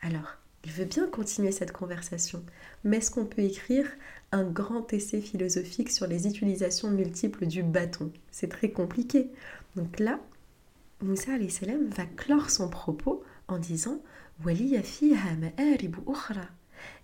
alors, 0.00 0.36
il 0.68 0.74
veut 0.74 0.84
bien 0.84 1.08
continuer 1.08 1.50
cette 1.50 1.72
conversation, 1.72 2.44
mais 2.84 2.98
est-ce 2.98 3.10
qu'on 3.10 3.24
peut 3.24 3.40
écrire 3.40 3.86
un 4.32 4.44
grand 4.44 4.92
essai 4.92 5.22
philosophique 5.22 5.90
sur 5.90 6.06
les 6.06 6.26
utilisations 6.26 6.90
multiples 6.90 7.46
du 7.46 7.62
bâton? 7.62 8.12
C'est 8.30 8.50
très 8.50 8.70
compliqué. 8.70 9.30
Donc 9.76 9.98
là, 9.98 10.20
Moussa 11.00 11.32
salam 11.48 11.86
va 11.86 12.04
clore 12.04 12.50
son 12.50 12.68
propos 12.68 13.24
en 13.48 13.56
disant 13.56 14.02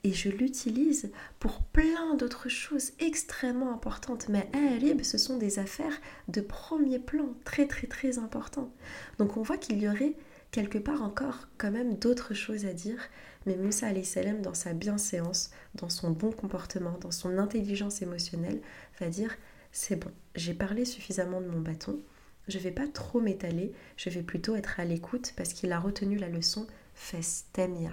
et 0.04 0.12
je 0.12 0.28
l'utilise 0.28 1.10
pour 1.40 1.62
plein 1.62 2.16
d'autres 2.16 2.50
choses 2.50 2.92
extrêmement 2.98 3.72
importantes. 3.72 4.28
Mais 4.28 4.46
Arib, 4.52 5.02
ce 5.02 5.16
sont 5.16 5.38
des 5.38 5.58
affaires 5.58 5.98
de 6.28 6.42
premier 6.42 6.98
plan, 6.98 7.28
très 7.44 7.66
très 7.66 7.86
très 7.86 8.18
importantes. 8.18 8.70
Donc 9.18 9.38
on 9.38 9.42
voit 9.42 9.56
qu'il 9.56 9.82
y 9.82 9.88
aurait 9.88 10.16
quelque 10.54 10.78
part 10.78 11.02
encore 11.02 11.48
quand 11.58 11.72
même 11.72 11.98
d'autres 11.98 12.32
choses 12.32 12.64
à 12.64 12.72
dire. 12.72 13.00
Mais 13.44 13.56
Moussa 13.56 13.88
salam 14.04 14.40
dans 14.40 14.54
sa 14.54 14.72
bienséance, 14.72 15.50
dans 15.74 15.88
son 15.88 16.12
bon 16.12 16.30
comportement, 16.30 16.96
dans 17.00 17.10
son 17.10 17.38
intelligence 17.38 18.02
émotionnelle, 18.02 18.60
va 19.00 19.08
dire 19.08 19.36
c'est 19.72 19.96
bon, 19.96 20.12
j'ai 20.36 20.54
parlé 20.54 20.84
suffisamment 20.84 21.40
de 21.40 21.48
mon 21.48 21.60
bâton, 21.60 22.00
je 22.46 22.60
vais 22.60 22.70
pas 22.70 22.86
trop 22.86 23.20
m'étaler, 23.20 23.72
je 23.96 24.10
vais 24.10 24.22
plutôt 24.22 24.54
être 24.54 24.78
à 24.78 24.84
l'écoute 24.84 25.32
parce 25.36 25.52
qu'il 25.52 25.72
a 25.72 25.80
retenu 25.80 26.18
la 26.18 26.28
leçon 26.28 26.68
Festemia. 26.94 27.92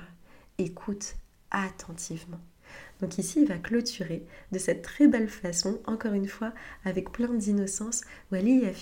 Écoute 0.60 1.16
attentivement. 1.50 2.40
Donc 3.02 3.18
ici, 3.18 3.42
il 3.42 3.48
va 3.48 3.58
clôturer 3.58 4.26
de 4.52 4.60
cette 4.60 4.82
très 4.82 5.08
belle 5.08 5.30
façon, 5.30 5.80
encore 5.86 6.14
une 6.14 6.28
fois, 6.28 6.54
avec 6.86 7.12
plein 7.12 7.34
d'innocence. 7.34 8.02
Et 8.32 8.76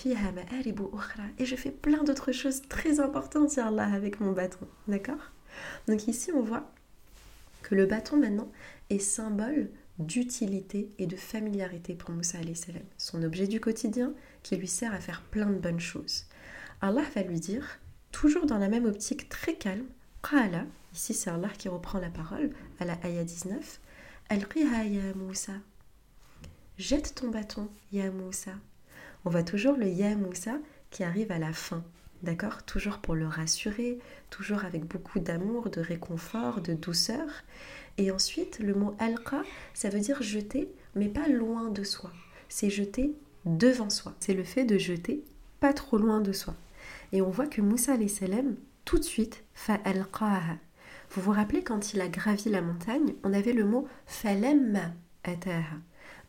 je 1.46 1.56
fais 1.56 1.70
plein 1.70 2.04
d'autres 2.04 2.32
choses 2.32 2.62
très 2.68 3.00
importantes, 3.00 3.56
Allah, 3.58 3.92
avec 3.92 4.20
mon 4.20 4.32
bâton. 4.32 4.68
D'accord? 4.88 5.32
Donc 5.88 6.06
ici, 6.06 6.32
on 6.32 6.42
voit 6.42 6.70
que 7.62 7.74
le 7.74 7.86
bâton 7.86 8.16
maintenant 8.18 8.50
est 8.90 8.98
symbole 8.98 9.70
d'utilité 9.98 10.90
et 10.98 11.06
de 11.06 11.16
familiarité 11.16 11.94
pour 11.94 12.10
Moussa 12.10 12.38
salam, 12.54 12.82
son 12.96 13.22
objet 13.22 13.46
du 13.46 13.60
quotidien 13.60 14.14
qui 14.42 14.56
lui 14.56 14.66
sert 14.68 14.94
à 14.94 14.98
faire 14.98 15.22
plein 15.22 15.50
de 15.50 15.58
bonnes 15.58 15.80
choses. 15.80 16.24
Allah 16.80 17.04
va 17.14 17.22
lui 17.22 17.38
dire, 17.38 17.80
toujours 18.10 18.46
dans 18.46 18.58
la 18.58 18.68
même 18.68 18.86
optique 18.86 19.28
très 19.28 19.54
calme, 19.54 19.86
Qala, 20.22 20.64
ici 20.94 21.14
c'est 21.14 21.30
Allah 21.30 21.50
qui 21.56 21.68
reprend 21.68 21.98
la 21.98 22.10
parole 22.10 22.50
à 22.78 22.84
la 22.84 22.98
ayah 23.04 23.24
19, 23.24 23.80
Al-Qiha 24.28 24.84
ya 24.84 25.14
Moussa. 25.14 25.52
Jette 26.78 27.14
ton 27.14 27.28
bâton, 27.28 27.68
ya 27.92 28.10
Moussa. 28.10 28.52
On 29.24 29.30
voit 29.30 29.42
toujours 29.42 29.76
le 29.76 29.86
ya 29.88 30.14
Moussa 30.14 30.58
qui 30.90 31.04
arrive 31.04 31.30
à 31.32 31.38
la 31.38 31.52
fin, 31.52 31.84
d'accord? 32.22 32.62
Toujours 32.62 32.98
pour 32.98 33.14
le 33.14 33.26
rassurer, 33.26 33.98
toujours 34.30 34.64
avec 34.64 34.84
beaucoup 34.84 35.20
d'amour, 35.20 35.70
de 35.70 35.80
réconfort, 35.80 36.60
de 36.60 36.74
douceur. 36.74 37.28
Et 37.98 38.10
ensuite, 38.10 38.60
le 38.60 38.74
mot 38.74 38.94
Al-Qa, 38.98 39.42
ça 39.74 39.90
veut 39.90 40.00
dire 40.00 40.22
jeter, 40.22 40.72
mais 40.94 41.08
pas 41.08 41.28
loin 41.28 41.68
de 41.68 41.84
soi. 41.84 42.10
C'est 42.48 42.70
jeter 42.70 43.14
devant 43.44 43.90
soi. 43.90 44.14
C'est 44.20 44.34
le 44.34 44.44
fait 44.44 44.64
de 44.64 44.78
jeter 44.78 45.24
pas 45.60 45.72
trop 45.72 45.98
loin 45.98 46.20
de 46.20 46.32
soi. 46.32 46.54
Et 47.12 47.20
on 47.20 47.30
voit 47.30 47.46
que 47.46 47.60
Moussa 47.60 47.96
salam 48.08 48.56
tout 48.84 48.98
de 48.98 49.04
suite 49.04 49.44
fa'alqaha. 49.54 50.56
Vous 51.10 51.22
vous 51.22 51.32
rappelez 51.32 51.62
quand 51.62 51.92
il 51.92 52.00
a 52.00 52.08
gravi 52.08 52.50
la 52.50 52.62
montagne, 52.62 53.14
on 53.24 53.32
avait 53.32 53.52
le 53.52 53.64
mot 53.64 53.88
falemma 54.06 54.92
ataha. 55.24 55.76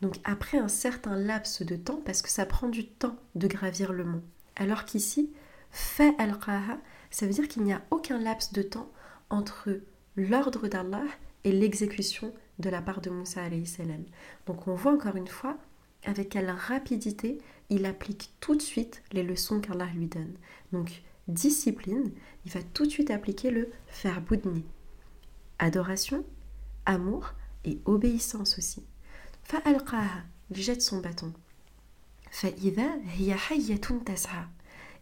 Donc 0.00 0.16
après 0.24 0.58
un 0.58 0.68
certain 0.68 1.16
laps 1.16 1.62
de 1.62 1.76
temps, 1.76 2.02
parce 2.04 2.22
que 2.22 2.28
ça 2.28 2.46
prend 2.46 2.68
du 2.68 2.88
temps 2.88 3.16
de 3.36 3.46
gravir 3.46 3.92
le 3.92 4.04
mont. 4.04 4.22
Alors 4.56 4.84
qu'ici, 4.84 5.32
fa'alqaha, 5.70 6.78
ça 7.10 7.26
veut 7.26 7.32
dire 7.32 7.46
qu'il 7.46 7.62
n'y 7.62 7.72
a 7.72 7.82
aucun 7.90 8.18
laps 8.18 8.52
de 8.52 8.62
temps 8.62 8.90
entre 9.30 9.70
l'ordre 10.16 10.66
d'Allah 10.66 11.04
et 11.44 11.52
l'exécution 11.52 12.32
de 12.58 12.68
la 12.68 12.82
part 12.82 13.00
de 13.00 13.10
Moussa 13.10 13.42
salam. 13.64 14.04
Donc 14.46 14.66
on 14.66 14.74
voit 14.74 14.92
encore 14.92 15.16
une 15.16 15.28
fois 15.28 15.56
avec 16.04 16.30
quelle 16.30 16.50
rapidité 16.50 17.38
il 17.70 17.86
applique 17.86 18.34
tout 18.40 18.56
de 18.56 18.62
suite 18.62 19.02
les 19.12 19.22
leçons 19.22 19.60
qu'Allah 19.60 19.88
lui 19.94 20.06
donne. 20.06 20.34
Donc 20.72 21.02
discipline, 21.28 22.10
il 22.44 22.52
va 22.52 22.62
tout 22.62 22.84
de 22.86 22.90
suite 22.90 23.10
appliquer 23.10 23.50
le 23.50 23.70
faire 23.86 24.20
boudni. 24.20 24.64
Adoration, 25.58 26.24
amour 26.86 27.32
et 27.64 27.78
obéissance 27.84 28.58
aussi. 28.58 28.82
Fa'alqaha, 29.44 30.24
il 30.50 30.56
jette 30.56 30.82
son 30.82 31.00
bâton. 31.00 31.32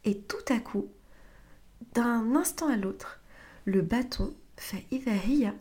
Et 0.04 0.18
tout 0.18 0.52
à 0.52 0.58
coup, 0.58 0.88
d'un 1.94 2.34
instant 2.34 2.68
à 2.68 2.76
l'autre, 2.76 3.20
le 3.64 3.82
bâton 3.82 4.34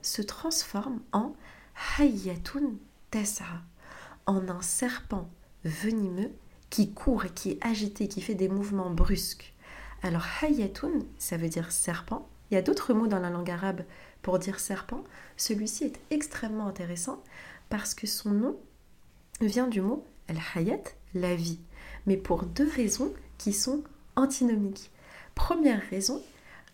se 0.01 0.21
transforme 0.21 0.99
en 1.13 1.35
hayyatun 1.97 2.73
tas'a, 3.11 3.45
en 4.25 4.49
un 4.49 4.61
serpent 4.61 5.29
venimeux 5.63 6.31
qui 6.69 6.91
court 6.91 7.25
et 7.25 7.29
qui 7.29 7.51
est 7.51 7.65
agité, 7.65 8.07
qui 8.07 8.21
fait 8.21 8.35
des 8.35 8.49
mouvements 8.49 8.91
brusques. 8.91 9.53
Alors 10.01 10.25
hayatun, 10.41 10.91
ça 11.17 11.37
veut 11.37 11.49
dire 11.49 11.71
serpent. 11.71 12.29
Il 12.49 12.55
y 12.55 12.57
a 12.57 12.61
d'autres 12.61 12.93
mots 12.93 13.07
dans 13.07 13.19
la 13.19 13.29
langue 13.29 13.51
arabe 13.51 13.83
pour 14.21 14.39
dire 14.39 14.59
serpent. 14.59 15.03
Celui-ci 15.37 15.85
est 15.85 15.99
extrêmement 16.09 16.67
intéressant 16.67 17.23
parce 17.69 17.93
que 17.93 18.07
son 18.07 18.31
nom 18.31 18.57
vient 19.41 19.67
du 19.67 19.81
mot 19.81 20.05
al-hayat, 20.27 20.83
la 21.13 21.35
vie, 21.35 21.59
mais 22.05 22.17
pour 22.17 22.43
deux 22.43 22.69
raisons 22.69 23.13
qui 23.37 23.53
sont 23.53 23.83
antinomiques. 24.15 24.91
Première 25.35 25.81
raison, 25.89 26.21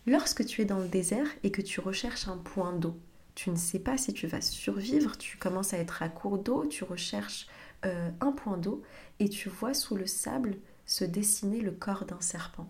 lorsque 0.06 0.44
tu 0.44 0.62
es 0.62 0.64
dans 0.64 0.78
le 0.78 0.88
désert 0.88 1.28
et 1.42 1.50
que 1.50 1.62
tu 1.62 1.80
recherches 1.80 2.28
un 2.28 2.38
point 2.38 2.72
d'eau, 2.72 2.96
tu 3.34 3.50
ne 3.50 3.56
sais 3.56 3.78
pas 3.78 3.98
si 3.98 4.14
tu 4.14 4.26
vas 4.26 4.40
survivre, 4.40 5.18
tu 5.18 5.36
commences 5.36 5.74
à 5.74 5.78
être 5.78 6.02
à 6.02 6.08
court 6.08 6.38
d'eau, 6.38 6.64
tu 6.66 6.84
recherches 6.84 7.46
euh, 7.84 8.10
un 8.20 8.32
point 8.32 8.56
d'eau 8.56 8.82
et 9.20 9.28
tu 9.28 9.48
vois 9.48 9.74
sous 9.74 9.96
le 9.96 10.06
sable 10.06 10.56
se 10.86 11.04
dessiner 11.04 11.60
le 11.60 11.72
corps 11.72 12.06
d'un 12.06 12.20
serpent 12.20 12.68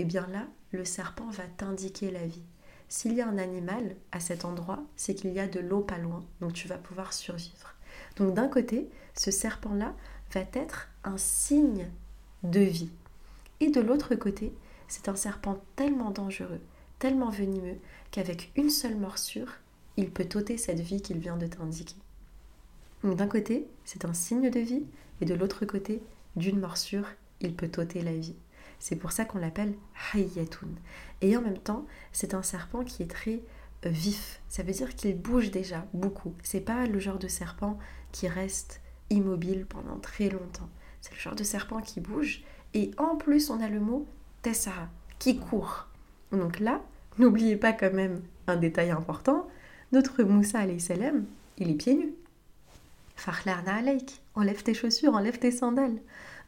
et 0.00 0.02
eh 0.02 0.06
bien 0.06 0.26
là, 0.28 0.46
le 0.72 0.86
serpent 0.86 1.28
va 1.28 1.42
t'indiquer 1.58 2.10
la 2.10 2.26
vie. 2.26 2.40
S'il 2.88 3.12
y 3.12 3.20
a 3.20 3.28
un 3.28 3.36
animal 3.36 3.96
à 4.12 4.20
cet 4.20 4.46
endroit, 4.46 4.82
c'est 4.96 5.14
qu'il 5.14 5.30
y 5.30 5.40
a 5.40 5.46
de 5.46 5.60
l'eau 5.60 5.82
pas 5.82 5.98
loin, 5.98 6.24
donc 6.40 6.54
tu 6.54 6.68
vas 6.68 6.78
pouvoir 6.78 7.12
survivre. 7.12 7.74
Donc 8.16 8.32
d'un 8.32 8.48
côté, 8.48 8.88
ce 9.14 9.30
serpent-là 9.30 9.94
va 10.32 10.40
être 10.54 10.88
un 11.04 11.18
signe 11.18 11.86
de 12.44 12.60
vie. 12.60 12.88
Et 13.60 13.68
de 13.68 13.82
l'autre 13.82 14.14
côté, 14.14 14.54
c'est 14.88 15.10
un 15.10 15.16
serpent 15.16 15.62
tellement 15.76 16.12
dangereux, 16.12 16.62
tellement 16.98 17.28
venimeux, 17.28 17.76
qu'avec 18.10 18.52
une 18.56 18.70
seule 18.70 18.96
morsure, 18.96 19.52
il 19.98 20.10
peut 20.10 20.30
ôter 20.34 20.56
cette 20.56 20.80
vie 20.80 21.02
qu'il 21.02 21.18
vient 21.18 21.36
de 21.36 21.46
t'indiquer. 21.46 22.00
Donc 23.04 23.16
d'un 23.16 23.28
côté, 23.28 23.68
c'est 23.84 24.06
un 24.06 24.14
signe 24.14 24.48
de 24.48 24.60
vie, 24.60 24.86
et 25.20 25.26
de 25.26 25.34
l'autre 25.34 25.66
côté, 25.66 26.02
d'une 26.36 26.58
morsure, 26.58 27.06
il 27.42 27.54
peut 27.54 27.70
ôter 27.76 28.00
la 28.00 28.14
vie. 28.14 28.36
C'est 28.80 28.96
pour 28.96 29.12
ça 29.12 29.24
qu'on 29.24 29.38
l'appelle 29.38 29.74
Hayyatun. 30.12 30.66
Et 31.20 31.36
en 31.36 31.42
même 31.42 31.58
temps, 31.58 31.86
c'est 32.12 32.34
un 32.34 32.42
serpent 32.42 32.82
qui 32.82 33.02
est 33.02 33.10
très 33.10 33.42
euh, 33.86 33.90
vif. 33.90 34.40
Ça 34.48 34.62
veut 34.62 34.72
dire 34.72 34.96
qu'il 34.96 35.16
bouge 35.16 35.50
déjà 35.50 35.86
beaucoup. 35.92 36.34
C'est 36.42 36.60
pas 36.60 36.86
le 36.86 36.98
genre 36.98 37.18
de 37.18 37.28
serpent 37.28 37.78
qui 38.10 38.26
reste 38.26 38.80
immobile 39.10 39.66
pendant 39.66 39.98
très 39.98 40.30
longtemps. 40.30 40.68
C'est 41.02 41.12
le 41.12 41.20
genre 41.20 41.36
de 41.36 41.44
serpent 41.44 41.80
qui 41.80 42.00
bouge. 42.00 42.42
Et 42.74 42.90
en 42.96 43.16
plus, 43.16 43.50
on 43.50 43.60
a 43.60 43.68
le 43.68 43.80
mot 43.80 44.06
tessara, 44.42 44.88
qui 45.18 45.38
court. 45.38 45.88
Donc 46.32 46.58
là, 46.58 46.80
n'oubliez 47.18 47.56
pas 47.56 47.72
quand 47.72 47.92
même 47.92 48.22
un 48.46 48.56
détail 48.56 48.90
important. 48.90 49.48
Notre 49.92 50.22
Moussa 50.22 50.60
salam, 50.78 51.26
il 51.58 51.70
est 51.70 51.74
pieds 51.74 51.94
nus. 51.94 52.14
Fakhlarna 53.16 53.74
alaik, 53.74 54.22
enlève 54.34 54.62
tes 54.62 54.72
chaussures, 54.72 55.14
enlève 55.14 55.38
tes 55.38 55.50
sandales. 55.50 55.98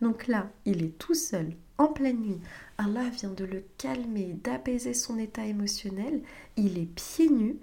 Donc 0.00 0.26
là, 0.26 0.48
il 0.64 0.82
est 0.82 0.96
tout 0.98 1.14
seul, 1.14 1.52
en 1.78 1.88
pleine 1.88 2.20
nuit. 2.20 2.40
Allah 2.78 3.08
vient 3.10 3.30
de 3.30 3.44
le 3.44 3.64
calmer, 3.78 4.36
d'apaiser 4.42 4.94
son 4.94 5.18
état 5.18 5.44
émotionnel. 5.44 6.22
Il 6.56 6.78
est 6.78 6.86
pieds 6.86 7.30
nus 7.30 7.56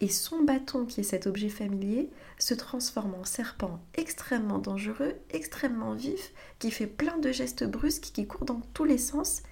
et 0.00 0.08
son 0.08 0.42
bâton, 0.42 0.84
qui 0.84 1.00
est 1.00 1.04
cet 1.04 1.26
objet 1.26 1.48
familier, 1.48 2.10
se 2.38 2.54
transforme 2.54 3.14
en 3.14 3.24
serpent 3.24 3.80
extrêmement 3.94 4.58
dangereux, 4.58 5.14
extrêmement 5.30 5.94
vif, 5.94 6.32
qui 6.58 6.70
fait 6.70 6.86
plein 6.86 7.18
de 7.18 7.32
gestes 7.32 7.64
brusques, 7.64 8.10
qui 8.12 8.26
court 8.26 8.44
dans 8.44 8.60
tous 8.74 8.84
les 8.84 8.98
sens, 8.98 9.42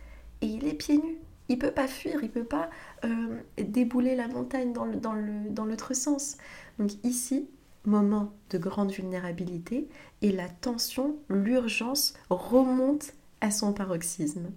et 0.40 0.47
il 0.47 0.66
est 0.66 0.75
pieds 0.75 0.99
nus. 0.99 1.19
Il 1.49 1.59
peut 1.59 1.71
pas 1.71 1.88
fuir, 1.88 2.23
il 2.23 2.31
peut 2.31 2.45
pas 2.45 2.71
euh, 3.04 3.40
débouler 3.59 4.16
la 4.16 4.28
montagne 4.28 4.73
dans, 4.73 5.64
l'autre 5.64 5.95
sens. 5.95 6.37
Donc 6.78 6.90
ici, 7.04 7.49
moment 7.85 8.33
de 8.50 8.59
grande 8.59 8.92
vulnérabilité, 8.92 9.88
et 10.23 10.33
la 10.33 10.49
tension, 10.49 11.16
l'urgence 11.28 12.14
remonte 12.31 13.14
à 13.42 13.50
son 13.50 13.75
paroxysme. 13.75 14.50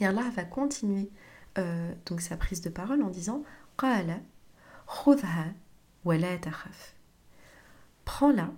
Et 0.00 0.06
Allah 0.06 0.28
va 0.34 0.42
continuer 0.42 1.10
euh, 1.58 1.94
donc 2.06 2.22
sa 2.22 2.36
prise 2.36 2.62
de 2.62 2.70
parole 2.70 3.02
en 3.02 3.10
disant 3.10 3.44
Prends-la, 8.04 8.50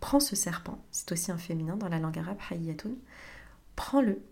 prends 0.00 0.20
ce 0.20 0.36
serpent, 0.36 0.82
c'est 0.90 1.12
aussi 1.12 1.30
un 1.30 1.38
féminin 1.38 1.76
dans 1.76 1.88
la 1.88 1.98
langue 1.98 2.18
arabe, 2.18 2.38
hayyatun, 2.50 2.92
prends-le, 3.74 4.22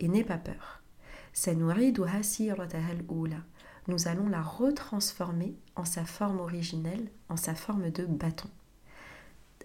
et 0.00 0.08
n'aie 0.08 0.24
pas 0.24 0.36
peur. 0.36 0.82
Nous 3.86 4.08
allons 4.08 4.28
la 4.28 4.42
retransformer 4.42 5.56
en 5.76 5.84
sa 5.84 6.04
forme 6.04 6.40
originelle, 6.40 7.08
en 7.28 7.36
sa 7.36 7.54
forme 7.54 7.90
de 7.90 8.04
bâton. 8.04 8.50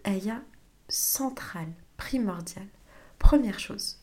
Aya 0.03 0.41
centrale, 0.87 1.73
primordiale. 1.97 2.67
Première 3.19 3.59
chose, 3.59 3.99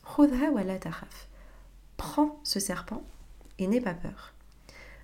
prends 1.96 2.40
ce 2.44 2.61
serpent 2.61 3.02
et 3.58 3.66
n'aie 3.66 3.80
pas 3.80 3.94
peur. 3.94 4.35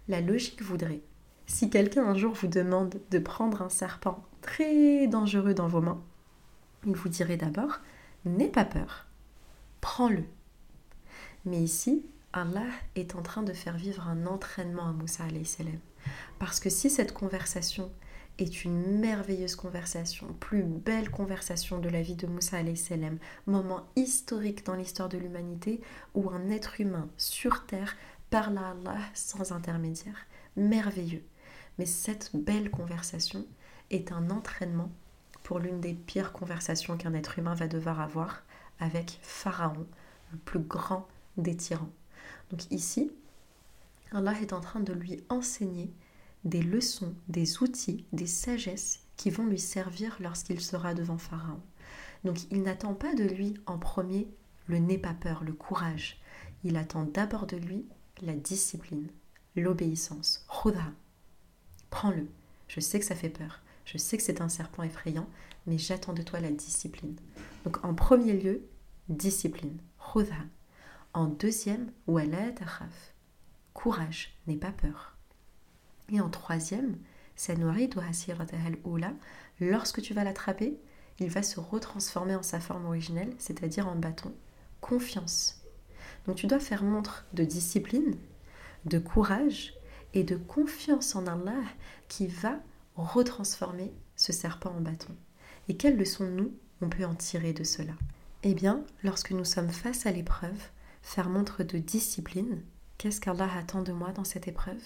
La 0.09 0.21
logique 0.21 0.63
voudrait, 0.63 1.01
si 1.47 1.71
quelqu'un 1.71 2.05
un 2.05 2.15
jour 2.15 2.33
vous 2.35 2.47
demande 2.47 3.01
de 3.11 3.19
prendre 3.19 3.63
un 3.63 3.69
serpent 3.69 4.25
très 4.41 5.07
dangereux 5.07 5.55
dans 5.55 5.69
vos 5.69 5.81
mains, 5.81 6.03
il 6.87 6.95
vous 6.95 7.09
dirait 7.09 7.37
d'abord, 7.37 7.81
n'aie 8.25 8.49
pas 8.49 8.65
peur, 8.65 9.07
prends-le. 9.81 10.25
Mais 11.45 11.61
ici, 11.61 12.05
Allah 12.33 12.71
est 12.95 13.15
en 13.15 13.23
train 13.23 13.43
de 13.43 13.53
faire 13.53 13.77
vivre 13.77 14.09
un 14.09 14.27
entraînement 14.27 14.89
à 14.89 14.93
Moussa 14.93 15.25
salam. 15.45 15.79
Parce 16.39 16.61
que 16.61 16.71
si 16.71 16.91
cette 16.91 17.13
conversation 17.13 17.91
est 18.39 18.65
une 18.65 18.99
merveilleuse 18.99 19.57
conversation, 19.57 20.27
plus 20.41 20.63
belle 20.63 21.11
conversation 21.11 21.79
de 21.79 21.89
la 21.89 22.03
vie 22.03 22.17
de 22.17 22.27
Moussa 22.27 22.59
salam, 22.77 23.19
moment 23.47 23.87
historique 23.97 24.65
dans 24.65 24.75
l'histoire 24.75 25.09
de 25.09 25.19
l'humanité 25.19 25.81
où 26.15 26.31
un 26.31 26.51
être 26.51 26.81
humain 26.81 27.09
sur 27.17 27.67
terre 27.67 27.97
parle 28.31 28.59
à 28.59 28.71
Allah 28.71 28.99
sans 29.15 29.53
intermédiaire. 29.53 30.27
Merveilleux. 30.57 31.25
Mais 31.79 31.87
cette 31.87 32.31
belle 32.35 32.71
conversation 32.71 33.47
est 33.91 34.13
un 34.13 34.31
entraînement 34.31 34.91
pour 35.43 35.59
l'une 35.59 35.81
des 35.81 35.95
pires 35.95 36.33
conversations 36.33 36.97
qu'un 36.97 37.15
être 37.15 37.39
humain 37.39 37.55
va 37.55 37.69
devoir 37.69 38.01
avoir 38.01 38.43
avec 38.81 39.19
Pharaon, 39.23 39.87
le 40.33 40.39
plus 40.39 40.61
grand 40.61 41.07
des 41.37 41.57
tyrans. 41.57 41.91
Donc 42.51 42.71
ici, 42.71 43.11
Allah 44.13 44.35
est 44.41 44.53
en 44.53 44.61
train 44.61 44.81
de 44.81 44.93
lui 44.93 45.23
enseigner 45.29 45.91
des 46.45 46.63
leçons, 46.63 47.15
des 47.29 47.63
outils, 47.63 48.05
des 48.13 48.27
sagesses 48.27 49.01
qui 49.17 49.31
vont 49.31 49.47
lui 49.47 49.59
servir 49.59 50.17
lorsqu'il 50.21 50.61
sera 50.61 50.95
devant 50.95 51.19
Pharaon. 51.19 51.61
Donc 52.25 52.39
il 52.51 52.63
n'attend 52.63 52.95
pas 52.95 53.15
de 53.15 53.25
lui 53.25 53.55
en 53.67 53.79
premier 53.79 54.29
le 54.67 54.79
n'aie 54.79 54.99
pas 54.99 55.15
peur, 55.15 55.45
le 55.45 55.53
courage. 55.53 56.21
Il 56.65 56.77
attend 56.77 57.05
d'abord 57.05 57.47
de 57.47 57.57
lui 57.57 57.85
la 58.21 58.35
discipline, 58.35 59.09
l'obéissance. 59.57 60.47
Khudha, 60.49 60.93
prends-le. 61.91 62.29
Je 62.69 62.81
sais 62.81 62.99
que 63.01 63.05
ça 63.05 63.17
fait 63.17 63.29
peur. 63.29 63.61
Je 63.85 63.99
sais 63.99 64.17
que 64.17 64.23
c'est 64.23 64.41
un 64.41 64.49
serpent 64.49 64.85
effrayant, 64.85 65.29
mais 65.67 65.79
j'attends 65.79 66.13
de 66.13 66.23
toi 66.23 66.41
la 66.41 66.51
discipline. 66.51 67.17
Donc 67.65 67.85
en 67.85 67.95
premier 67.95 68.33
lieu, 68.33 68.63
discipline. 69.09 69.79
Khudha. 69.99 70.45
En 71.13 71.27
deuxième, 71.27 71.91
wala 72.07 72.53
takhaf. 72.53 73.15
Courage, 73.75 74.35
n'aie 74.47 74.57
pas 74.57 74.73
peur. 74.73 75.12
Et 76.13 76.21
en 76.21 76.29
troisième, 76.29 76.97
lorsque 79.61 80.03
tu 80.03 80.15
vas 80.15 80.25
l'attraper, 80.25 80.79
il 81.19 81.31
va 81.31 81.43
se 81.43 81.59
retransformer 81.59 82.37
en 82.37 82.43
sa 82.43 82.61
forme 82.61 82.85
originelle, 82.87 83.35
c'est-à-dire 83.39 83.89
en 83.89 83.97
bâton. 83.97 84.33
Confiance. 84.81 85.63
Donc 86.27 86.37
tu 86.37 86.47
dois 86.47 86.61
faire 86.61 86.83
montre 86.83 87.25
de 87.33 87.45
discipline, 87.45 88.17
de 88.85 88.99
courage 88.99 89.75
et 90.15 90.25
de 90.25 90.37
confiance 90.37 91.17
en 91.17 91.27
Allah 91.27 91.63
qui 92.09 92.27
va 92.27 92.61
retransformer 92.97 93.93
ce 94.17 94.33
serpent 94.33 94.71
en 94.71 94.81
bâton. 94.81 95.17
Et 95.69 95.77
quelles 95.77 95.97
leçons 95.97 96.29
nous 96.29 96.53
on 96.81 96.89
peut 96.89 97.05
en 97.05 97.15
tirer 97.15 97.53
de 97.53 97.65
cela? 97.65 97.95
Eh 98.43 98.55
bien, 98.55 98.85
lorsque 99.05 99.31
nous 99.31 99.45
sommes 99.45 99.71
face 99.71 100.05
à 100.05 100.11
l'épreuve, 100.11 100.61
faire 101.01 101.31
montre 101.31 101.63
de 101.63 101.79
discipline, 101.79 102.63
qu'est-ce 102.99 103.21
qu'Allah 103.21 103.49
attend 103.57 103.83
de 103.83 103.93
moi 103.93 104.13
dans 104.13 104.25
cette 104.25 104.49
épreuve? 104.49 104.83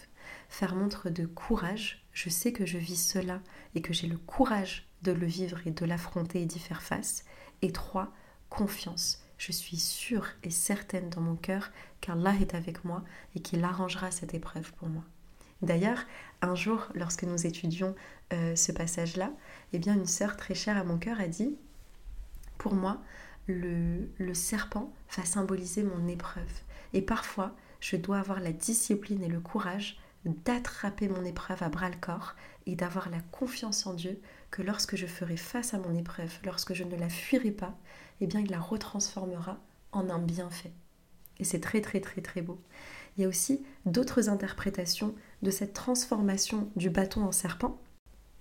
Faire 0.49 0.75
montre 0.75 1.11
de 1.11 1.27
courage, 1.27 2.05
je 2.13 2.29
sais 2.29 2.53
que 2.53 2.67
je 2.67 2.79
vis 2.79 2.97
cela 2.97 3.41
et 3.75 3.83
que 3.83 3.93
j'ai 3.93 4.07
le 4.07 4.19
courage 4.19 4.87
de 5.03 5.13
le 5.13 5.27
vivre 5.27 5.61
et 5.67 5.71
de 5.71 5.85
l'affronter 5.85 6.43
et 6.43 6.47
d'y 6.47 6.59
faire 6.59 6.83
face. 6.83 7.25
Et 7.63 7.73
trois, 7.73 8.13
confiance, 8.49 9.23
je 9.39 9.53
suis 9.53 9.77
sûre 9.77 10.27
et 10.43 10.51
certaine 10.51 11.11
dans 11.11 11.21
mon 11.21 11.37
cœur 11.37 11.71
qu'Allah 12.01 12.35
est 12.41 12.55
avec 12.55 12.85
moi 12.85 13.05
et 13.35 13.41
qu'il 13.41 13.65
arrangera 13.65 14.11
cette 14.11 14.35
épreuve 14.35 14.73
pour 14.75 14.89
moi. 14.89 15.05
D'ailleurs, 15.63 16.01
un 16.43 16.55
jour, 16.55 16.87
lorsque 16.95 17.23
nous 17.23 17.47
étudions 17.47 17.95
euh, 18.33 18.57
ce 18.57 18.73
passage-là, 18.73 19.33
eh 19.73 19.79
bien, 19.79 19.95
une 19.95 20.07
sœur 20.07 20.37
très 20.37 20.55
chère 20.55 20.77
à 20.77 20.85
mon 20.85 20.99
cœur 20.99 21.21
a 21.21 21.29
dit 21.29 21.57
Pour 22.59 22.75
moi, 22.75 23.03
le, 23.47 24.09
le 24.19 24.35
serpent 24.35 24.93
va 25.17 25.25
symboliser 25.25 25.83
mon 25.83 26.09
épreuve. 26.09 26.45
Et 26.93 27.03
parfois, 27.03 27.55
je 27.81 27.97
dois 27.97 28.19
avoir 28.19 28.41
la 28.41 28.53
discipline 28.53 29.23
et 29.23 29.29
le 29.29 29.41
courage 29.41 29.99
d'attraper 30.27 31.09
mon 31.09 31.25
épreuve 31.25 31.63
à 31.63 31.69
bras 31.69 31.89
le 31.89 31.97
corps 31.97 32.35
et 32.67 32.75
d'avoir 32.75 33.11
la 33.11 33.21
confiance 33.31 33.87
en 33.87 33.95
Dieu 33.95 34.21
que 34.51 34.63
lorsque 34.63 34.97
je 34.97 35.07
ferai 35.07 35.37
face 35.37 35.75
à 35.75 35.79
mon 35.79 35.95
épreuve, 35.95 36.33
lorsque 36.45 36.75
je 36.75 36.85
ne 36.85 36.97
la 36.97 37.09
fuirai 37.09 37.51
pas, 37.51 37.77
eh 38.21 38.27
bien 38.27 38.41
il 38.41 38.51
la 38.51 38.61
retransformera 38.61 39.59
en 39.93 40.11
un 40.11 40.19
bienfait. 40.19 40.73
Et 41.39 41.45
c'est 41.45 41.61
très 41.61 41.81
très 41.81 42.01
très 42.01 42.21
très 42.21 42.43
beau. 42.43 42.61
Il 43.17 43.23
y 43.23 43.25
a 43.25 43.29
aussi 43.29 43.65
d'autres 43.85 44.29
interprétations 44.29 45.15
de 45.43 45.51
cette 45.51 45.73
transformation 45.73 46.71
du 46.77 46.91
bâton 46.91 47.25
en 47.25 47.33
serpent. 47.33 47.81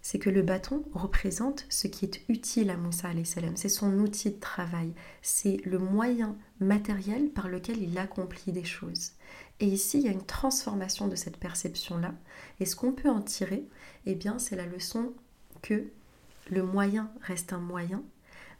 C'est 0.07 0.19
que 0.19 0.29
le 0.29 0.43
bâton 0.43 0.83
représente 0.93 1.65
ce 1.67 1.87
qui 1.87 2.05
est 2.05 2.21
utile 2.29 2.69
à 2.69 2.77
Moussa 2.77 3.09
salam. 3.23 3.57
C'est 3.57 3.69
son 3.69 3.97
outil 3.97 4.29
de 4.29 4.39
travail. 4.39 4.93
C'est 5.23 5.57
le 5.65 5.79
moyen 5.79 6.37
matériel 6.59 7.29
par 7.29 7.47
lequel 7.47 7.81
il 7.81 7.97
accomplit 7.97 8.51
des 8.51 8.63
choses. 8.63 9.13
Et 9.59 9.65
ici, 9.65 9.97
il 9.97 10.05
y 10.05 10.07
a 10.07 10.11
une 10.11 10.23
transformation 10.23 11.07
de 11.07 11.15
cette 11.15 11.37
perception-là. 11.37 12.13
Et 12.59 12.67
ce 12.67 12.75
qu'on 12.75 12.91
peut 12.91 13.09
en 13.09 13.19
tirer, 13.19 13.65
eh 14.05 14.13
bien, 14.13 14.37
c'est 14.37 14.55
la 14.55 14.67
leçon 14.67 15.11
que 15.63 15.87
le 16.51 16.61
moyen 16.61 17.09
reste 17.21 17.51
un 17.51 17.57
moyen, 17.57 18.03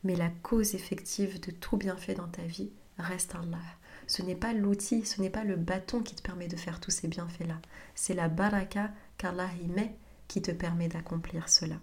mais 0.03 0.15
la 0.15 0.31
cause 0.41 0.73
effective 0.73 1.39
de 1.39 1.51
tout 1.51 1.77
bienfait 1.77 2.15
dans 2.15 2.27
ta 2.27 2.41
vie 2.41 2.71
reste 2.97 3.35
Allah. 3.35 3.61
Ce 4.07 4.23
n'est 4.23 4.33
pas 4.33 4.53
l'outil, 4.53 5.05
ce 5.05 5.21
n'est 5.21 5.29
pas 5.29 5.43
le 5.43 5.57
bâton 5.57 6.01
qui 6.01 6.15
te 6.15 6.23
permet 6.23 6.47
de 6.47 6.55
faire 6.55 6.79
tous 6.79 6.89
ces 6.89 7.07
bienfaits-là. 7.07 7.61
C'est 7.93 8.15
la 8.15 8.29
baraka 8.29 8.89
qu'Allah 9.19 9.51
y 9.63 9.67
met 9.67 9.95
qui 10.27 10.41
te 10.41 10.51
permet 10.51 10.87
d'accomplir 10.87 11.49
cela. 11.49 11.75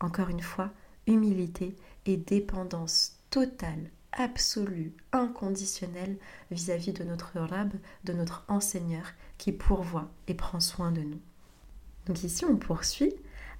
Encore 0.00 0.28
une 0.28 0.42
fois, 0.42 0.70
humilité 1.06 1.76
et 2.06 2.16
dépendance 2.16 3.18
totale, 3.30 3.90
absolue, 4.12 4.94
inconditionnelle 5.12 6.16
vis-à-vis 6.50 6.92
de 6.92 7.04
notre 7.04 7.38
Rab, 7.38 7.72
de 8.04 8.12
notre 8.12 8.44
enseigneur 8.48 9.06
qui 9.38 9.52
pourvoit 9.52 10.10
et 10.28 10.34
prend 10.34 10.60
soin 10.60 10.92
de 10.92 11.00
nous. 11.00 11.20
Donc 12.06 12.22
ici 12.22 12.44
on 12.44 12.56
poursuit 12.56 13.14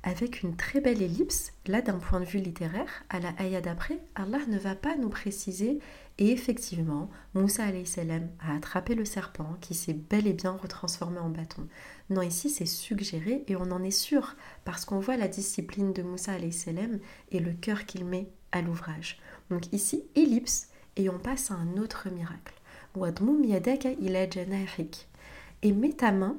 avec 0.04 0.42
une 0.42 0.54
très 0.54 0.80
belle 0.80 1.00
ellipse, 1.00 1.52
là 1.66 1.80
d'un 1.80 1.98
point 1.98 2.20
de 2.20 2.26
vue 2.26 2.38
littéraire, 2.38 3.04
à 3.08 3.20
la 3.20 3.34
ayah 3.40 3.62
d'après, 3.62 3.98
Allah 4.14 4.38
ne 4.48 4.58
va 4.58 4.74
pas 4.74 4.96
nous 4.96 5.08
préciser 5.08 5.80
et 6.18 6.30
effectivement, 6.30 7.10
Moussa 7.32 7.64
salam 7.86 8.28
a 8.38 8.54
attrapé 8.54 8.94
le 8.94 9.06
serpent 9.06 9.56
qui 9.62 9.74
s'est 9.74 9.94
bel 9.94 10.26
et 10.26 10.34
bien 10.34 10.52
retransformé 10.52 11.18
en 11.18 11.30
bâton. 11.30 11.66
Non, 12.10 12.20
ici 12.20 12.50
c'est 12.50 12.66
suggéré 12.66 13.44
et 13.48 13.56
on 13.56 13.72
en 13.72 13.82
est 13.82 13.90
sûr 13.90 14.36
parce 14.66 14.84
qu'on 14.84 15.00
voit 15.00 15.16
la 15.16 15.26
discipline 15.26 15.94
de 15.94 16.02
Moussa 16.02 16.34
salam 16.52 17.00
et 17.32 17.40
le 17.40 17.52
cœur 17.54 17.86
qu'il 17.86 18.04
met 18.04 18.28
à 18.52 18.60
l'ouvrage. 18.60 19.18
Donc 19.50 19.72
ici, 19.72 20.04
ellipse 20.14 20.68
et 20.96 21.08
on 21.08 21.18
passe 21.18 21.50
à 21.50 21.54
un 21.54 21.78
autre 21.78 22.08
miracle. 22.10 22.54
Et 25.62 25.72
mets 25.72 25.92
ta 25.92 26.12
main 26.12 26.36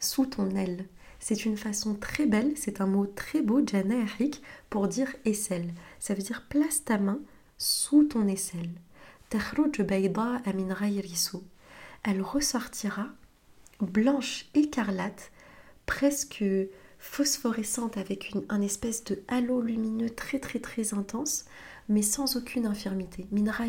sous 0.00 0.26
ton 0.26 0.50
aile. 0.56 0.86
C'est 1.24 1.44
une 1.44 1.56
façon 1.56 1.94
très 1.94 2.26
belle, 2.26 2.52
c'est 2.56 2.80
un 2.80 2.86
mot 2.86 3.06
très 3.06 3.42
beau, 3.42 3.64
janahik, 3.64 4.42
pour 4.68 4.88
dire 4.88 5.14
aisselle. 5.24 5.72
Ça 6.00 6.14
veut 6.14 6.22
dire 6.22 6.46
place 6.48 6.82
ta 6.84 6.98
main 6.98 7.20
sous 7.58 8.02
ton 8.02 8.26
aisselle. 8.26 8.72
Elle 12.02 12.22
ressortira 12.22 13.06
blanche 13.80 14.46
écarlate, 14.54 15.30
presque 15.86 16.44
phosphorescente 16.98 17.98
avec 17.98 18.30
une, 18.30 18.44
un 18.48 18.60
espèce 18.60 19.04
de 19.04 19.22
halo 19.28 19.60
lumineux 19.60 20.10
très 20.10 20.40
très 20.40 20.58
très 20.58 20.92
intense, 20.92 21.44
mais 21.88 22.02
sans 22.02 22.36
aucune 22.36 22.66
infirmité. 22.66 23.28
Minra 23.30 23.66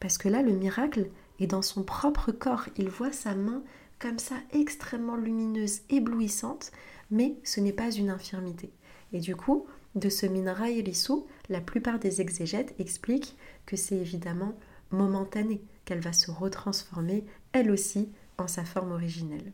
Parce 0.00 0.18
que 0.18 0.28
là, 0.28 0.42
le 0.42 0.56
miracle 0.56 1.08
est 1.38 1.46
dans 1.46 1.62
son 1.62 1.84
propre 1.84 2.32
corps. 2.32 2.66
Il 2.76 2.88
voit 2.88 3.12
sa 3.12 3.36
main 3.36 3.62
comme 3.98 4.18
ça 4.18 4.36
extrêmement 4.52 5.16
lumineuse, 5.16 5.80
éblouissante, 5.90 6.70
mais 7.10 7.36
ce 7.44 7.60
n'est 7.60 7.72
pas 7.72 7.90
une 7.90 8.10
infirmité. 8.10 8.72
Et 9.12 9.20
du 9.20 9.34
coup, 9.34 9.66
de 9.94 10.08
ce 10.08 10.26
minra 10.26 10.70
Elisou, 10.70 11.26
la 11.48 11.60
plupart 11.60 11.98
des 11.98 12.20
exégètes 12.20 12.74
expliquent 12.78 13.36
que 13.66 13.76
c'est 13.76 13.96
évidemment 13.96 14.54
momentané, 14.90 15.62
qu'elle 15.84 16.00
va 16.00 16.12
se 16.12 16.30
retransformer 16.30 17.24
elle 17.52 17.70
aussi 17.70 18.10
en 18.36 18.46
sa 18.46 18.64
forme 18.64 18.92
originelle. 18.92 19.52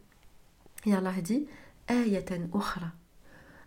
Et 0.87 0.95
Allah 0.95 1.13
dit 1.23 1.47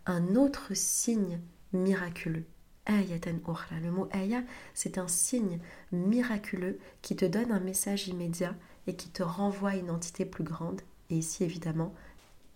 un 0.05 0.35
autre 0.35 0.73
signe 0.73 1.39
miraculeux. 1.73 2.45
Le 2.87 3.89
mot 3.91 4.07
aya, 4.11 4.43
c'est 4.73 4.97
un 4.97 5.07
signe 5.07 5.59
miraculeux 5.91 6.79
qui 7.01 7.15
te 7.15 7.25
donne 7.25 7.51
un 7.51 7.59
message 7.59 8.07
immédiat 8.07 8.55
et 8.87 8.95
qui 8.95 9.09
te 9.09 9.23
renvoie 9.23 9.71
à 9.71 9.75
une 9.75 9.91
entité 9.91 10.25
plus 10.25 10.43
grande. 10.43 10.81
Et 11.09 11.17
ici, 11.17 11.43
évidemment, 11.43 11.93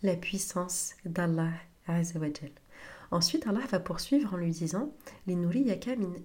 la 0.01 0.15
puissance 0.15 0.93
d'Allah. 1.05 1.51
Ensuite, 3.11 3.45
Allah 3.47 3.65
va 3.69 3.79
poursuivre 3.79 4.33
en 4.33 4.37
lui 4.37 4.51
disant 4.51 4.93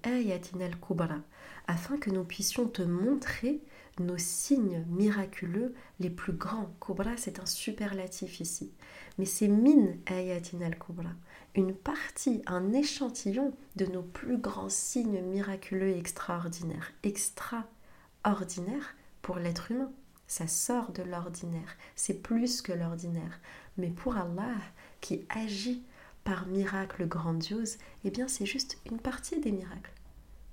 ayatinal 0.04 0.76
kubra 0.78 1.18
afin 1.66 1.98
que 1.98 2.10
nous 2.10 2.22
puissions 2.24 2.68
te 2.68 2.82
montrer 2.82 3.60
nos 3.98 4.18
signes 4.18 4.84
miraculeux 4.88 5.74
les 5.98 6.10
plus 6.10 6.34
grands. 6.34 6.70
Kubra, 6.80 7.16
c'est 7.16 7.40
un 7.40 7.46
superlatif 7.46 8.40
ici. 8.40 8.72
Mais 9.18 9.24
c'est 9.24 9.48
min 9.48 9.94
ayatinal 10.06 10.78
kubra, 10.78 11.10
une 11.54 11.74
partie, 11.74 12.42
un 12.46 12.72
échantillon 12.72 13.52
de 13.76 13.86
nos 13.86 14.02
plus 14.02 14.38
grands 14.38 14.68
signes 14.68 15.22
miraculeux 15.22 15.88
et 15.88 15.98
extraordinaires. 15.98 16.92
Extraordinaire 17.02 18.95
pour 19.26 19.40
l'être 19.40 19.72
humain. 19.72 19.90
Ça 20.28 20.46
sort 20.46 20.92
de 20.92 21.02
l'ordinaire, 21.02 21.76
c'est 21.96 22.22
plus 22.22 22.62
que 22.62 22.72
l'ordinaire. 22.72 23.40
Mais 23.76 23.90
pour 23.90 24.16
Allah, 24.16 24.54
qui 25.00 25.26
agit 25.28 25.82
par 26.22 26.46
miracle 26.46 27.08
grandiose, 27.08 27.78
eh 28.04 28.10
bien 28.10 28.28
c'est 28.28 28.46
juste 28.46 28.78
une 28.88 29.00
partie 29.00 29.40
des 29.40 29.50
miracles. 29.50 29.90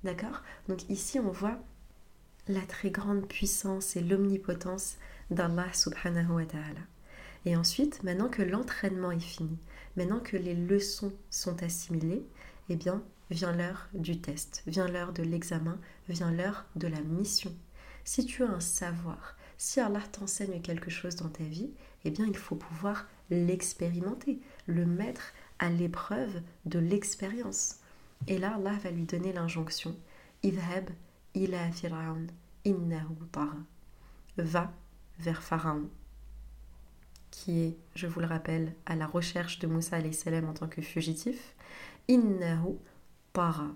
D'accord? 0.03 0.41
Donc 0.67 0.89
ici 0.89 1.19
on 1.19 1.29
voit 1.29 1.59
la 2.47 2.61
très 2.61 2.89
grande 2.89 3.27
puissance 3.27 3.95
et 3.95 4.01
l'omnipotence 4.01 4.95
d'Allah 5.29 5.71
subhanahu 5.71 6.31
wa 6.31 6.45
ta'ala. 6.45 6.81
Et 7.45 7.55
ensuite, 7.55 8.01
maintenant 8.01 8.27
que 8.27 8.41
l'entraînement 8.41 9.11
est 9.11 9.19
fini, 9.19 9.59
maintenant 9.97 10.19
que 10.19 10.35
les 10.35 10.55
leçons 10.55 11.13
sont 11.29 11.61
assimilées, 11.61 12.25
eh 12.69 12.75
bien 12.75 13.03
vient 13.29 13.55
l'heure 13.55 13.87
du 13.93 14.19
test, 14.19 14.63
vient 14.65 14.87
l'heure 14.87 15.13
de 15.13 15.21
l'examen, 15.21 15.77
vient 16.09 16.31
l'heure 16.31 16.65
de 16.75 16.87
la 16.87 17.01
mission. 17.01 17.53
Si 18.05 18.25
tu 18.25 18.43
as 18.43 18.49
un 18.49 18.59
savoir, 18.59 19.35
si 19.57 19.79
Allah 19.79 20.01
t'enseigne 20.11 20.61
quelque 20.61 20.89
chose 20.89 21.15
dans 21.15 21.29
ta 21.29 21.43
vie, 21.43 21.71
eh 22.03 22.11
bien 22.11 22.25
il 22.25 22.35
faut 22.35 22.55
pouvoir 22.55 23.07
l'expérimenter, 23.29 24.41
le 24.67 24.85
mettre 24.85 25.33
à 25.59 25.69
l'épreuve 25.69 26.41
de 26.65 26.79
l'expérience. 26.79 27.77
Et 28.27 28.37
là, 28.37 28.55
Allah 28.55 28.77
va 28.83 28.91
lui 28.91 29.03
donner 29.03 29.33
l'injonction 29.33 29.95
Idhab 30.43 30.89
ila 31.35 31.71
Fir'aun 31.71 32.27
innahu 32.65 33.15
Va 34.37 34.73
vers 35.19 35.43
Pharaon, 35.43 35.89
qui 37.31 37.61
est, 37.61 37.77
je 37.95 38.07
vous 38.07 38.19
le 38.19 38.25
rappelle, 38.25 38.73
à 38.85 38.95
la 38.95 39.05
recherche 39.05 39.59
de 39.59 39.67
Moussa 39.67 39.99
salam 40.11 40.49
en 40.49 40.53
tant 40.53 40.67
que 40.67 40.81
fugitif. 40.81 41.55
Innahu 42.07 42.77
tara. 43.31 43.69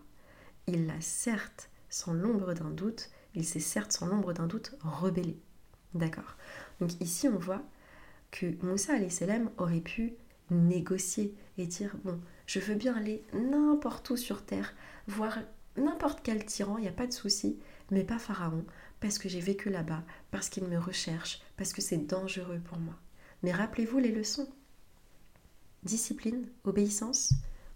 Il 0.67 0.89
a 0.89 0.99
certes, 0.99 1.69
sans 1.89 2.13
l'ombre 2.13 2.53
d'un 2.53 2.71
doute, 2.71 3.09
il 3.37 3.45
s'est 3.45 3.59
certes 3.59 3.91
sans 3.91 4.07
l'ombre 4.07 4.33
d'un 4.33 4.47
doute 4.47 4.75
rebellé. 4.81 5.39
D'accord 5.93 6.35
Donc 6.81 6.99
ici, 7.01 7.27
on 7.27 7.37
voit 7.37 7.63
que 8.31 8.53
Moussa 8.65 9.09
salam 9.09 9.49
aurait 9.57 9.79
pu 9.79 10.15
négocier 10.49 11.33
et 11.57 11.65
dire 11.65 11.95
bon, 12.03 12.19
je 12.45 12.59
veux 12.59 12.75
bien 12.75 12.95
aller 12.95 13.23
n'importe 13.33 14.09
où 14.09 14.17
sur 14.17 14.45
terre, 14.45 14.73
voir 15.07 15.39
n'importe 15.77 16.21
quel 16.23 16.45
tyran, 16.45 16.77
il 16.77 16.81
n'y 16.81 16.87
a 16.87 16.93
pas 16.93 17.07
de 17.07 17.13
souci, 17.13 17.59
mais 17.91 18.03
pas 18.03 18.19
Pharaon, 18.19 18.65
parce 18.99 19.19
que 19.19 19.29
j'ai 19.29 19.39
vécu 19.39 19.69
là-bas, 19.69 20.03
parce 20.31 20.49
qu'il 20.49 20.65
me 20.65 20.77
recherche, 20.77 21.41
parce 21.55 21.73
que 21.73 21.81
c'est 21.81 21.97
dangereux 21.97 22.59
pour 22.65 22.79
moi. 22.79 22.95
Mais 23.43 23.53
rappelez-vous 23.53 23.99
les 23.99 24.11
leçons 24.11 24.49
discipline, 25.83 26.47
obéissance, 26.65 27.33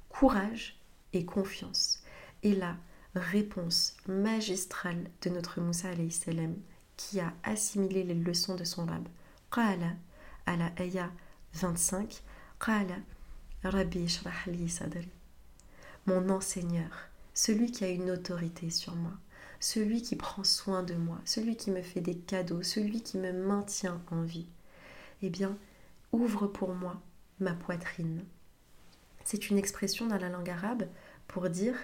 courage 0.09 0.79
et 1.13 1.25
confiance. 1.25 2.03
Et 2.43 2.55
la 2.55 2.75
réponse 3.15 3.95
magistrale 4.07 5.09
de 5.21 5.29
notre 5.29 5.59
Moussa 5.61 5.89
salam 6.09 6.55
qui 6.97 7.19
a 7.19 7.33
assimilé 7.43 8.03
les 8.03 8.15
leçons 8.15 8.55
de 8.55 8.63
son 8.63 8.85
rab. 8.85 9.07
Qala 9.51 9.93
à 10.45 10.55
la 10.55 10.71
ayah 10.79 11.11
25 11.53 12.23
mon 16.05 16.29
enseigneur, 16.29 16.89
celui 17.33 17.71
qui 17.71 17.83
a 17.83 17.89
une 17.89 18.11
autorité 18.11 18.69
sur 18.69 18.95
moi, 18.95 19.13
celui 19.59 20.03
qui 20.03 20.15
prend 20.15 20.43
soin 20.43 20.83
de 20.83 20.93
moi, 20.93 21.19
celui 21.25 21.55
qui 21.55 21.71
me 21.71 21.81
fait 21.81 22.01
des 22.01 22.15
cadeaux, 22.15 22.61
celui 22.61 23.01
qui 23.01 23.17
me 23.17 23.31
maintient 23.31 23.99
en 24.11 24.21
vie. 24.21 24.45
Eh 25.23 25.29
bien, 25.29 25.57
ouvre 26.11 26.45
pour 26.45 26.75
moi 26.75 27.01
ma 27.39 27.53
poitrine. 27.53 28.23
C'est 29.23 29.49
une 29.49 29.57
expression 29.57 30.05
dans 30.05 30.17
la 30.17 30.29
langue 30.29 30.49
arabe 30.49 30.87
pour 31.27 31.49
dire 31.49 31.77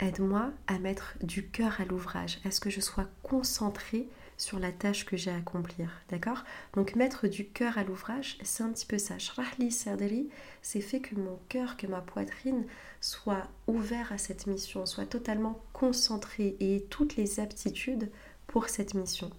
aide-moi 0.00 0.50
à 0.66 0.78
mettre 0.78 1.14
du 1.22 1.48
cœur 1.48 1.80
à 1.80 1.84
l'ouvrage, 1.84 2.38
à 2.44 2.50
ce 2.50 2.60
que 2.60 2.70
je 2.70 2.80
sois 2.80 3.08
concentrée 3.22 4.08
sur 4.38 4.58
la 4.58 4.72
tâche 4.72 5.06
que 5.06 5.16
j'ai 5.16 5.30
à 5.30 5.36
accomplir. 5.36 5.90
D'accord? 6.10 6.44
Donc 6.74 6.94
mettre 6.94 7.26
du 7.26 7.46
cœur 7.46 7.78
à 7.78 7.84
l'ouvrage, 7.84 8.38
c'est 8.42 8.62
un 8.62 8.70
petit 8.70 8.86
peu 8.86 8.98
ça. 8.98 9.18
Shrahli 9.18 9.72
Serderi, 9.72 10.28
c'est 10.62 10.80
fait 10.80 11.00
que 11.00 11.14
mon 11.14 11.38
cœur, 11.48 11.76
que 11.76 11.86
ma 11.86 12.00
poitrine 12.00 12.66
soit 13.00 13.48
ouvert 13.66 14.12
à 14.12 14.18
cette 14.18 14.46
mission, 14.46 14.84
soit 14.84 15.06
totalement 15.06 15.60
concentré 15.72 16.56
et 16.60 16.76
ait 16.76 16.86
toutes 16.90 17.16
les 17.16 17.40
aptitudes 17.40 18.10
pour 18.46 18.68
cette 18.68 18.94
mission. 18.94 19.30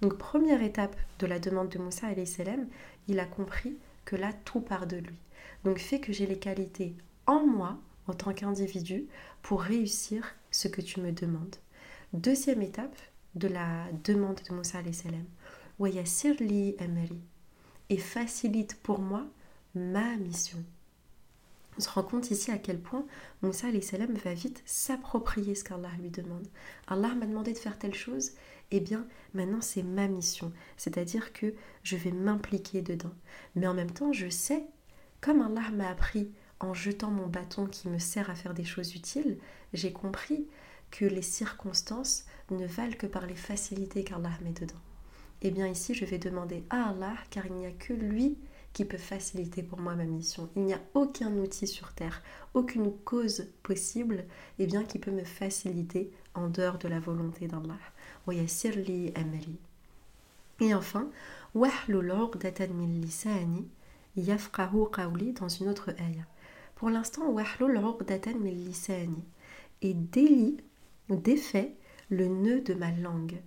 Donc 0.00 0.18
première 0.18 0.62
étape 0.62 0.96
de 1.18 1.26
la 1.26 1.38
demande 1.38 1.68
de 1.68 1.78
Moussa 1.78 2.08
salam, 2.26 2.66
il 3.08 3.18
a 3.18 3.24
compris 3.24 3.76
que 4.04 4.16
là 4.16 4.32
tout 4.44 4.60
part 4.60 4.86
de 4.86 4.96
lui. 4.96 5.16
Donc 5.64 5.78
fait 5.78 6.00
que 6.00 6.12
j'ai 6.12 6.26
les 6.26 6.38
qualités 6.38 6.94
en 7.26 7.46
moi 7.46 7.78
en 8.08 8.14
tant 8.14 8.32
qu'individu 8.32 9.06
pour 9.42 9.62
réussir 9.62 10.34
ce 10.50 10.68
que 10.68 10.80
tu 10.80 11.00
me 11.00 11.12
demandes. 11.12 11.56
Deuxième 12.12 12.62
étape, 12.62 12.96
de 13.36 13.48
la 13.48 13.86
demande 14.02 14.40
de 14.48 14.54
Moussa 14.54 14.78
salam. 14.92 15.24
li 16.40 16.74
amri 16.80 17.20
et 17.90 17.98
facilite 17.98 18.80
pour 18.82 18.98
moi 18.98 19.26
ma 19.74 20.16
mission. 20.16 20.58
On 21.76 21.82
se 21.82 21.90
rend 21.90 22.02
compte 22.02 22.30
ici 22.30 22.50
à 22.50 22.56
quel 22.56 22.80
point 22.80 23.04
Moussa 23.42 23.68
salam 23.82 24.14
va 24.14 24.32
vite 24.32 24.62
s'approprier 24.64 25.54
ce 25.54 25.64
qu'Allah 25.64 25.90
lui 26.00 26.08
demande. 26.08 26.48
Allah 26.86 27.14
m'a 27.14 27.26
demandé 27.26 27.52
de 27.52 27.58
faire 27.58 27.78
telle 27.78 27.94
chose, 27.94 28.32
eh 28.70 28.80
bien 28.80 29.06
maintenant 29.34 29.60
c'est 29.60 29.82
ma 29.82 30.08
mission, 30.08 30.50
c'est-à-dire 30.78 31.34
que 31.34 31.54
je 31.82 31.96
vais 31.96 32.12
m'impliquer 32.12 32.80
dedans. 32.80 33.12
Mais 33.54 33.66
en 33.66 33.74
même 33.74 33.90
temps, 33.90 34.14
je 34.14 34.30
sais, 34.30 34.64
comme 35.20 35.42
Allah 35.42 35.70
m'a 35.72 35.90
appris 35.90 36.32
en 36.60 36.74
jetant 36.74 37.10
mon 37.10 37.26
bâton 37.26 37.66
qui 37.66 37.88
me 37.88 37.98
sert 37.98 38.30
à 38.30 38.34
faire 38.34 38.54
des 38.54 38.64
choses 38.64 38.94
utiles, 38.94 39.38
j'ai 39.72 39.92
compris 39.92 40.46
que 40.90 41.04
les 41.04 41.22
circonstances 41.22 42.24
ne 42.50 42.66
valent 42.66 42.96
que 42.96 43.06
par 43.06 43.26
les 43.26 43.34
facilités 43.34 44.04
qu'Allah 44.04 44.30
met 44.42 44.52
dedans. 44.52 44.80
Eh 45.42 45.50
bien 45.50 45.66
ici, 45.66 45.94
je 45.94 46.04
vais 46.04 46.18
demander 46.18 46.64
à 46.70 46.90
Allah, 46.90 47.14
car 47.30 47.46
il 47.46 47.54
n'y 47.54 47.66
a 47.66 47.72
que 47.72 47.92
lui 47.92 48.38
qui 48.72 48.84
peut 48.84 48.98
faciliter 48.98 49.62
pour 49.62 49.80
moi 49.80 49.94
ma 49.94 50.04
mission. 50.04 50.50
Il 50.54 50.62
n'y 50.62 50.74
a 50.74 50.80
aucun 50.94 51.32
outil 51.36 51.66
sur 51.66 51.92
Terre, 51.92 52.22
aucune 52.54 52.92
cause 53.04 53.46
possible 53.62 54.24
eh 54.58 54.66
bien, 54.66 54.84
qui 54.84 54.98
peut 54.98 55.10
me 55.10 55.24
faciliter 55.24 56.10
en 56.34 56.48
dehors 56.48 56.78
de 56.78 56.88
la 56.88 57.00
volonté 57.00 57.48
d'Allah. 57.48 57.78
Et 60.60 60.74
enfin, 60.74 61.08
dans 65.32 65.48
une 65.48 65.68
autre 65.68 65.90
ayah. 65.98 66.26
Pour 66.76 66.90
l'instant, 66.90 67.34
et 69.82 69.94
délie, 69.94 70.56
défait 71.08 71.74
le 72.10 72.26
nœud 72.28 72.60
de 72.60 72.74
ma 72.74 72.90
langue. 72.92 73.40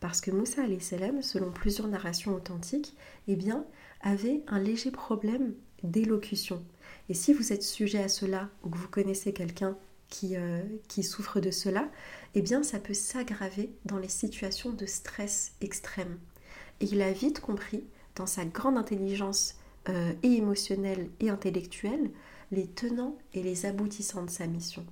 Parce 0.00 0.22
que 0.22 0.30
Moussa 0.30 0.62
salam, 0.80 1.22
selon 1.22 1.50
plusieurs 1.50 1.88
narrations 1.88 2.34
authentiques, 2.34 2.96
eh 3.28 3.36
bien, 3.36 3.66
avait 4.00 4.42
un 4.46 4.58
léger 4.58 4.90
problème 4.90 5.54
d'élocution. 5.82 6.64
Et 7.10 7.14
si 7.14 7.34
vous 7.34 7.52
êtes 7.52 7.62
sujet 7.62 8.02
à 8.02 8.08
cela 8.08 8.48
ou 8.64 8.70
que 8.70 8.78
vous 8.78 8.88
connaissez 8.88 9.34
quelqu'un 9.34 9.76
qui, 10.08 10.36
euh, 10.36 10.62
qui, 10.88 11.02
souffre 11.02 11.38
de 11.38 11.50
cela, 11.50 11.88
eh 12.34 12.40
bien 12.40 12.62
ça 12.62 12.78
peut 12.78 12.94
s'aggraver 12.94 13.70
dans 13.84 13.98
les 13.98 14.08
situations 14.08 14.70
de 14.70 14.86
stress 14.86 15.52
extrême. 15.60 16.18
Et 16.80 16.86
il 16.86 17.02
a 17.02 17.12
vite 17.12 17.40
compris, 17.40 17.84
dans 18.16 18.26
sa 18.26 18.44
grande 18.44 18.78
intelligence 18.78 19.56
euh, 19.88 20.12
et 20.22 20.32
émotionnelle 20.32 21.08
et 21.20 21.30
intellectuelle, 21.30 22.10
les 22.50 22.66
tenants 22.66 23.18
et 23.32 23.42
les 23.42 23.66
aboutissants 23.66 24.24
de 24.24 24.30
sa 24.30 24.46
mission. 24.46 24.84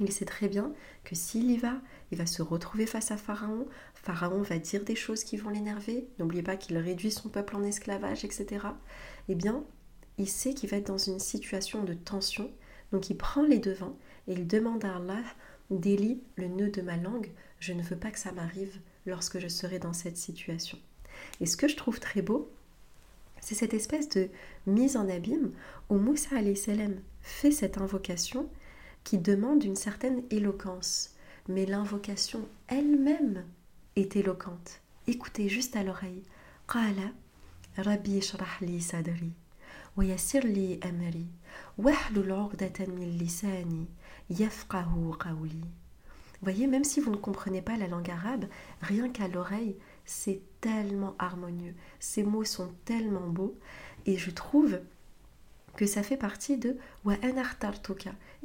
Il 0.00 0.10
sait 0.10 0.24
très 0.24 0.48
bien 0.48 0.72
que 1.04 1.14
s'il 1.14 1.50
y 1.50 1.56
va, 1.56 1.80
il 2.10 2.18
va 2.18 2.26
se 2.26 2.42
retrouver 2.42 2.86
face 2.86 3.10
à 3.10 3.16
Pharaon. 3.16 3.66
Pharaon 3.94 4.42
va 4.42 4.58
dire 4.58 4.84
des 4.84 4.96
choses 4.96 5.22
qui 5.22 5.36
vont 5.36 5.50
l'énerver. 5.50 6.08
N'oubliez 6.18 6.42
pas 6.42 6.56
qu'il 6.56 6.78
réduit 6.78 7.10
son 7.10 7.28
peuple 7.28 7.56
en 7.56 7.62
esclavage, 7.62 8.24
etc. 8.24 8.66
Eh 9.28 9.34
bien, 9.34 9.64
il 10.18 10.28
sait 10.28 10.54
qu'il 10.54 10.70
va 10.70 10.78
être 10.78 10.86
dans 10.86 10.98
une 10.98 11.20
situation 11.20 11.84
de 11.84 11.94
tension. 11.94 12.50
Donc 12.90 13.10
il 13.10 13.16
prend 13.16 13.42
les 13.42 13.58
devants 13.58 13.98
et 14.26 14.32
il 14.32 14.46
demande 14.46 14.84
à 14.84 14.96
Allah 14.96 15.22
délie 15.70 16.22
le 16.36 16.48
nœud 16.48 16.70
de 16.70 16.82
ma 16.82 16.96
langue. 16.96 17.30
Je 17.58 17.72
ne 17.72 17.82
veux 17.82 17.96
pas 17.96 18.10
que 18.10 18.18
ça 18.18 18.32
m'arrive 18.32 18.78
lorsque 19.06 19.38
je 19.38 19.48
serai 19.48 19.78
dans 19.78 19.92
cette 19.92 20.16
situation. 20.16 20.78
Et 21.40 21.46
ce 21.46 21.56
que 21.56 21.68
je 21.68 21.76
trouve 21.76 22.00
très 22.00 22.22
beau, 22.22 22.50
c'est 23.42 23.56
cette 23.56 23.74
espèce 23.74 24.08
de 24.08 24.30
mise 24.66 24.96
en 24.96 25.08
abîme 25.08 25.50
où 25.90 25.96
Moussa 25.96 26.36
salam 26.54 26.94
fait 27.20 27.50
cette 27.50 27.76
invocation 27.76 28.48
qui 29.02 29.18
demande 29.18 29.64
une 29.64 29.76
certaine 29.76 30.22
éloquence. 30.30 31.16
Mais 31.48 31.66
l'invocation 31.66 32.48
elle-même 32.68 33.44
est 33.96 34.14
éloquente. 34.14 34.80
Écoutez 35.08 35.48
juste 35.48 35.74
à 35.74 35.82
l'oreille. 35.82 36.22
Qala 36.72 37.10
Rabbi 37.76 38.20
li 38.60 38.80
sadri 38.80 39.32
wa 39.96 40.04
amri 40.04 41.26
wahlul 41.76 42.30
'uqdatan 42.30 42.94
lisani 43.18 43.88
yafqahu 44.30 45.16
qawli. 45.18 45.64
Voyez, 46.42 46.68
même 46.68 46.84
si 46.84 47.00
vous 47.00 47.10
ne 47.10 47.16
comprenez 47.16 47.60
pas 47.60 47.76
la 47.76 47.88
langue 47.88 48.10
arabe, 48.10 48.46
rien 48.80 49.08
qu'à 49.08 49.28
l'oreille, 49.28 49.76
c'est 50.04 50.42
tellement 50.62 51.14
harmonieux. 51.18 51.74
Ces 52.00 52.22
mots 52.22 52.44
sont 52.44 52.72
tellement 52.86 53.28
beaux. 53.28 53.54
Et 54.06 54.16
je 54.16 54.30
trouve 54.30 54.80
que 55.76 55.86
ça 55.86 56.02
fait 56.02 56.16
partie 56.16 56.56
de 56.56 56.76
Wa 57.04 57.16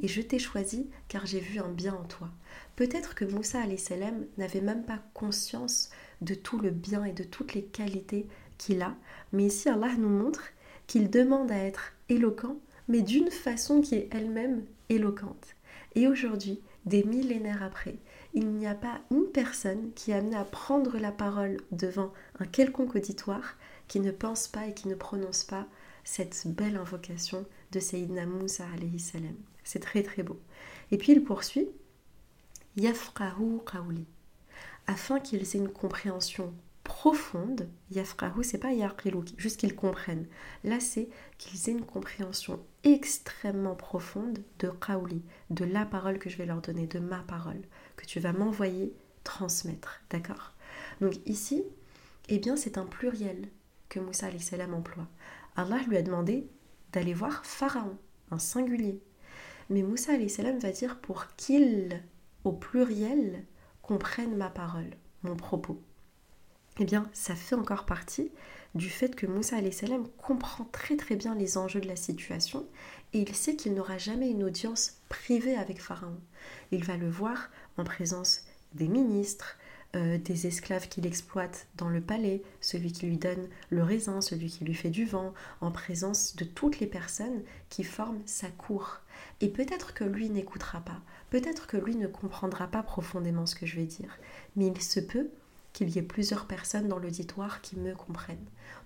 et 0.00 0.08
je 0.08 0.20
t'ai 0.20 0.38
choisi 0.38 0.88
car 1.08 1.26
j'ai 1.26 1.40
vu 1.40 1.58
un 1.58 1.70
bien 1.70 1.94
en 1.94 2.04
toi. 2.04 2.28
Peut-être 2.76 3.14
que 3.14 3.24
Moussa 3.24 3.60
salam 3.76 4.26
n'avait 4.36 4.60
même 4.60 4.84
pas 4.84 5.00
conscience 5.14 5.90
de 6.20 6.34
tout 6.34 6.58
le 6.58 6.70
bien 6.70 7.04
et 7.04 7.12
de 7.12 7.24
toutes 7.24 7.54
les 7.54 7.64
qualités 7.64 8.26
qu'il 8.56 8.82
a, 8.82 8.94
mais 9.32 9.46
ici 9.46 9.68
Allah 9.68 9.94
nous 9.98 10.08
montre 10.08 10.44
qu'il 10.86 11.10
demande 11.10 11.52
à 11.52 11.58
être 11.58 11.92
éloquent, 12.08 12.56
mais 12.88 13.02
d'une 13.02 13.30
façon 13.30 13.80
qui 13.80 13.94
est 13.94 14.08
elle-même 14.10 14.64
éloquente. 14.88 15.54
Et 15.94 16.08
aujourd'hui, 16.08 16.60
des 16.86 17.04
millénaires 17.04 17.62
après, 17.62 17.96
il 18.34 18.48
n'y 18.50 18.66
a 18.66 18.74
pas 18.74 19.00
une 19.10 19.26
personne 19.26 19.92
qui 19.94 20.10
est 20.10 20.14
amenée 20.14 20.36
à 20.36 20.44
prendre 20.44 20.98
la 20.98 21.12
parole 21.12 21.58
devant 21.72 22.12
un 22.38 22.44
quelconque 22.44 22.96
auditoire 22.96 23.56
qui 23.88 24.00
ne 24.00 24.10
pense 24.10 24.48
pas 24.48 24.66
et 24.66 24.74
qui 24.74 24.88
ne 24.88 24.94
prononce 24.94 25.44
pas 25.44 25.66
cette 26.04 26.46
belle 26.46 26.76
invocation 26.76 27.46
de 27.72 27.80
Sayyidina 27.80 28.26
Moussa 28.26 28.64
alayhi 28.74 28.98
salam. 28.98 29.36
C'est 29.64 29.80
très 29.80 30.02
très 30.02 30.22
beau. 30.22 30.40
Et 30.90 30.98
puis 30.98 31.12
il 31.12 31.22
poursuit 31.22 31.68
Yafqahu 32.76 33.60
qawli 33.70 34.06
afin 34.86 35.20
qu'ils 35.20 35.42
aient 35.42 35.60
une 35.60 35.68
compréhension 35.68 36.52
profonde. 36.82 37.68
Yafqahu, 37.92 38.42
c'est 38.42 38.58
pas 38.58 38.70
juste 39.36 39.60
qu'ils 39.60 39.76
comprennent. 39.76 40.26
Là, 40.64 40.80
c'est 40.80 41.08
qu'ils 41.36 41.68
aient 41.68 41.78
une 41.78 41.84
compréhension 41.84 42.58
extrêmement 42.82 43.74
profonde 43.74 44.38
de 44.58 44.70
qawli, 44.70 45.22
de 45.50 45.64
la 45.66 45.84
parole 45.84 46.18
que 46.18 46.30
je 46.30 46.38
vais 46.38 46.46
leur 46.46 46.62
donner, 46.62 46.86
de 46.86 46.98
ma 46.98 47.18
parole, 47.18 47.60
que 47.98 48.06
tu 48.06 48.20
vas 48.20 48.32
m'envoyer 48.32 48.94
transmettre. 49.24 50.00
D'accord? 50.08 50.54
Donc 51.02 51.14
ici, 51.26 51.62
eh 52.28 52.38
bien, 52.38 52.56
c'est 52.56 52.78
un 52.78 52.86
pluriel 52.86 53.48
que 53.90 54.00
Moussa 54.00 54.26
salam 54.38 54.72
emploie. 54.72 55.08
Allah 55.56 55.80
lui 55.86 55.96
a 55.98 56.02
demandé 56.02 56.48
d'aller 56.92 57.14
voir 57.14 57.44
Pharaon, 57.44 57.98
un 58.30 58.38
singulier. 58.38 59.00
Mais 59.68 59.82
Moussa 59.82 60.12
salam 60.28 60.58
va 60.58 60.72
dire 60.72 60.98
pour 61.00 61.26
qu'il, 61.36 62.02
au 62.44 62.52
pluriel, 62.52 63.44
comprenne 63.82 64.36
ma 64.36 64.48
parole, 64.48 64.90
mon 65.22 65.36
propos. 65.36 65.82
Eh 66.78 66.84
bien, 66.84 67.10
ça 67.12 67.34
fait 67.34 67.56
encore 67.56 67.84
partie 67.84 68.30
du 68.74 68.88
fait 68.88 69.16
que 69.16 69.26
Moussa 69.26 69.56
salam 69.72 70.06
comprend 70.16 70.64
très 70.66 70.96
très 70.96 71.16
bien 71.16 71.34
les 71.34 71.58
enjeux 71.58 71.80
de 71.80 71.88
la 71.88 71.96
situation 71.96 72.66
et 73.12 73.20
il 73.20 73.34
sait 73.34 73.56
qu'il 73.56 73.74
n'aura 73.74 73.98
jamais 73.98 74.30
une 74.30 74.44
audience 74.44 74.98
privée 75.08 75.56
avec 75.56 75.82
Pharaon. 75.82 76.20
Il 76.70 76.84
va 76.84 76.96
le 76.96 77.08
voir 77.08 77.50
en 77.78 77.84
présence 77.84 78.44
des 78.74 78.88
ministres, 78.88 79.56
euh, 79.96 80.18
des 80.18 80.46
esclaves 80.46 80.88
qu'il 80.88 81.06
exploite 81.06 81.66
dans 81.76 81.88
le 81.88 82.02
palais, 82.02 82.42
celui 82.60 82.92
qui 82.92 83.06
lui 83.06 83.16
donne 83.16 83.48
le 83.70 83.82
raisin, 83.82 84.20
celui 84.20 84.48
qui 84.48 84.64
lui 84.64 84.74
fait 84.74 84.90
du 84.90 85.06
vent, 85.06 85.32
en 85.62 85.70
présence 85.70 86.36
de 86.36 86.44
toutes 86.44 86.78
les 86.78 86.86
personnes 86.86 87.42
qui 87.70 87.84
forment 87.84 88.20
sa 88.26 88.48
cour. 88.48 88.98
Et 89.40 89.48
peut-être 89.48 89.94
que 89.94 90.04
lui 90.04 90.28
n'écoutera 90.28 90.80
pas, 90.80 91.00
peut-être 91.30 91.66
que 91.66 91.78
lui 91.78 91.96
ne 91.96 92.06
comprendra 92.06 92.66
pas 92.66 92.82
profondément 92.82 93.46
ce 93.46 93.54
que 93.54 93.64
je 93.64 93.76
vais 93.76 93.86
dire, 93.86 94.18
mais 94.56 94.66
il 94.66 94.82
se 94.82 95.00
peut 95.00 95.30
qu'il 95.72 95.88
y 95.88 95.98
ait 95.98 96.02
plusieurs 96.02 96.46
personnes 96.46 96.88
dans 96.88 96.98
l'auditoire 96.98 97.62
qui 97.62 97.76
me 97.76 97.94
comprennent. 97.94 98.36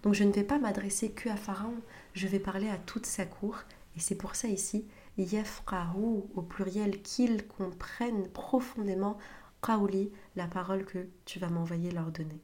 Donc 0.05 0.15
je 0.15 0.25
ne 0.25 0.33
vais 0.33 0.45
pas 0.45 0.59
m'adresser 0.59 1.11
que 1.11 1.29
à 1.29 1.37
Pharaon, 1.37 1.75
je 2.15 2.29
vais 2.29 2.39
parler 2.39 2.69
à 2.69 2.77
toute 2.77 3.07
sa 3.07 3.25
cour, 3.25 3.59
et 3.97 4.01
c'est 4.01 4.15
pour 4.15 4.37
ça 4.37 4.47
ici, 4.47 4.85
yafqahu 5.19 6.25
au 6.35 6.43
pluriel, 6.43 7.03
qu'ils 7.03 7.47
comprennent 7.47 8.29
profondément 8.29 9.19
qawli, 9.63 10.11
la 10.37 10.47
parole 10.47 10.85
que 10.85 11.07
tu 11.25 11.39
vas 11.39 11.49
m'envoyer 11.49 11.91
leur 11.91 12.11
donner. 12.11 12.41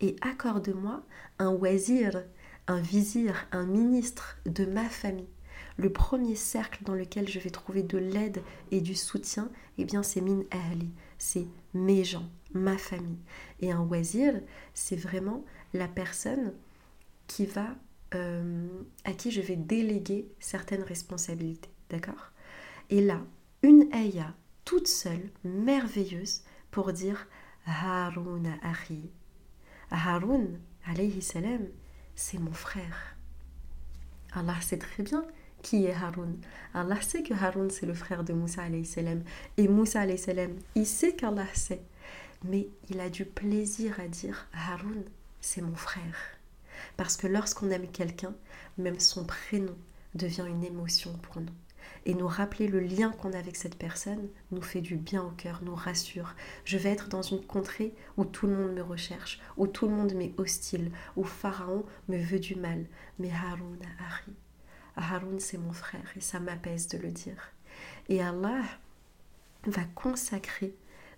Et 0.00 0.16
accorde-moi 0.20 1.02
un 1.38 1.50
wazir, 1.50 2.24
un 2.66 2.80
vizir, 2.80 3.46
un 3.52 3.66
ministre 3.66 4.38
de 4.46 4.64
ma 4.64 4.88
famille. 4.88 5.28
Le 5.76 5.92
premier 5.92 6.36
cercle 6.36 6.84
dans 6.84 6.94
lequel 6.94 7.28
je 7.28 7.40
vais 7.40 7.50
trouver 7.50 7.82
de 7.82 7.98
l'aide 7.98 8.42
et 8.70 8.80
du 8.80 8.94
soutien, 8.94 9.50
eh 9.78 9.84
bien 9.84 10.02
c'est 10.02 10.20
min 10.20 10.42
ahli, 10.50 10.90
c'est 11.18 11.46
mes 11.74 12.04
gens, 12.04 12.28
ma 12.52 12.78
famille. 12.78 13.18
Et 13.60 13.72
un 13.72 13.82
wazir, 13.82 14.40
c'est 14.72 14.96
vraiment 14.96 15.44
la 15.72 15.88
personne 15.88 16.52
qui 17.26 17.46
va, 17.46 17.74
euh, 18.14 18.68
à 19.04 19.12
qui 19.12 19.30
je 19.30 19.40
vais 19.40 19.56
déléguer 19.56 20.28
certaines 20.38 20.82
responsabilités, 20.82 21.70
d'accord? 21.90 22.32
Et 22.90 23.00
là, 23.00 23.20
une 23.62 23.92
ayah 23.94 24.34
toute 24.64 24.88
seule, 24.88 25.30
merveilleuse, 25.44 26.42
pour 26.70 26.92
dire 26.92 27.26
Harun 27.66 28.44
Ahi. 28.62 29.10
Harun, 29.90 30.46
alayhi 30.86 31.22
salam, 31.22 31.66
c'est 32.14 32.38
mon 32.38 32.52
frère. 32.52 33.16
Allah 34.32 34.60
sait 34.60 34.78
très 34.78 35.02
bien 35.02 35.24
qui 35.62 35.86
est 35.86 35.94
Harun. 35.94 36.34
Allah 36.74 37.00
sait 37.00 37.22
que 37.22 37.32
Harun 37.32 37.68
c'est 37.70 37.86
le 37.86 37.94
frère 37.94 38.24
de 38.24 38.32
Moussa 38.32 38.62
alayhi 38.62 38.84
salam. 38.84 39.22
Et 39.56 39.68
Moussa 39.68 40.02
alayhi 40.02 40.18
salam, 40.18 40.50
il 40.74 40.86
sait 40.86 41.14
qu'Allah 41.14 41.46
sait. 41.54 41.82
Mais 42.44 42.68
il 42.90 43.00
a 43.00 43.08
du 43.08 43.24
plaisir 43.24 43.98
à 44.00 44.08
dire 44.08 44.46
Harun, 44.52 45.02
c'est 45.40 45.62
mon 45.62 45.74
frère. 45.74 46.33
Parce 46.96 47.16
que 47.16 47.26
lorsqu'on 47.26 47.70
aime 47.70 47.88
quelqu'un, 47.88 48.34
même 48.78 49.00
son 49.00 49.24
prénom 49.24 49.76
devient 50.14 50.46
une 50.48 50.64
émotion 50.64 51.12
pour 51.22 51.40
nous 51.40 51.52
et 52.06 52.14
nous 52.14 52.26
rappeler 52.26 52.68
le 52.68 52.80
lien 52.80 53.10
qu'on 53.10 53.32
a 53.32 53.38
avec 53.38 53.56
cette 53.56 53.78
personne 53.78 54.28
nous 54.50 54.62
fait 54.62 54.80
du 54.80 54.96
bien 54.96 55.22
au 55.22 55.30
cœur, 55.30 55.60
nous 55.62 55.74
rassure. 55.74 56.34
Je 56.64 56.78
vais 56.78 56.90
être 56.90 57.08
dans 57.08 57.22
une 57.22 57.44
contrée 57.44 57.94
où 58.16 58.24
tout 58.24 58.46
le 58.46 58.56
monde 58.56 58.74
me 58.74 58.82
recherche, 58.82 59.40
où 59.56 59.66
tout 59.66 59.86
le 59.86 59.94
monde 59.94 60.14
m'est 60.14 60.34
hostile, 60.36 60.90
où 61.16 61.24
Pharaon 61.24 61.84
me 62.08 62.18
veut 62.18 62.38
du 62.38 62.56
mal. 62.56 62.84
Mais 63.18 63.30
Haroun 63.30 63.78
a 63.82 64.04
Hari. 64.04 64.34
Haroun, 64.96 65.40
c'est 65.40 65.58
mon 65.58 65.72
frère 65.72 66.12
et 66.16 66.20
ça 66.20 66.40
m'apaise 66.40 66.88
de 66.88 66.98
le 66.98 67.10
dire. 67.10 67.52
Et 68.08 68.22
Allah 68.22 68.62
va 69.66 69.84
consacrer 69.94 70.74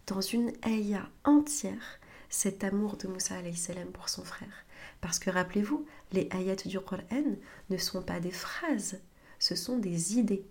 dans 0.07 0.21
une 0.21 0.53
ayah 0.65 1.09
entière 1.25 1.99
cet 2.29 2.65
amour 2.65 2.97
de 2.97 3.09
Moussa 3.09 3.35
salam 3.55 3.89
pour 3.89 4.09
son 4.09 4.25
frère. 4.25 4.66
Parce 5.01 5.19
que 5.19 5.31
rappelez-vous, 5.31 5.87
les 6.13 6.29
ayats 6.33 6.57
du 6.57 6.81
Coran 6.81 7.37
ne 7.71 7.77
sont 7.77 8.03
pas 8.03 8.21
des 8.21 8.31
phrases, 8.31 9.01
ce 9.39 9.55
sont 9.55 9.79
des 9.79 10.19
idées. 10.19 10.47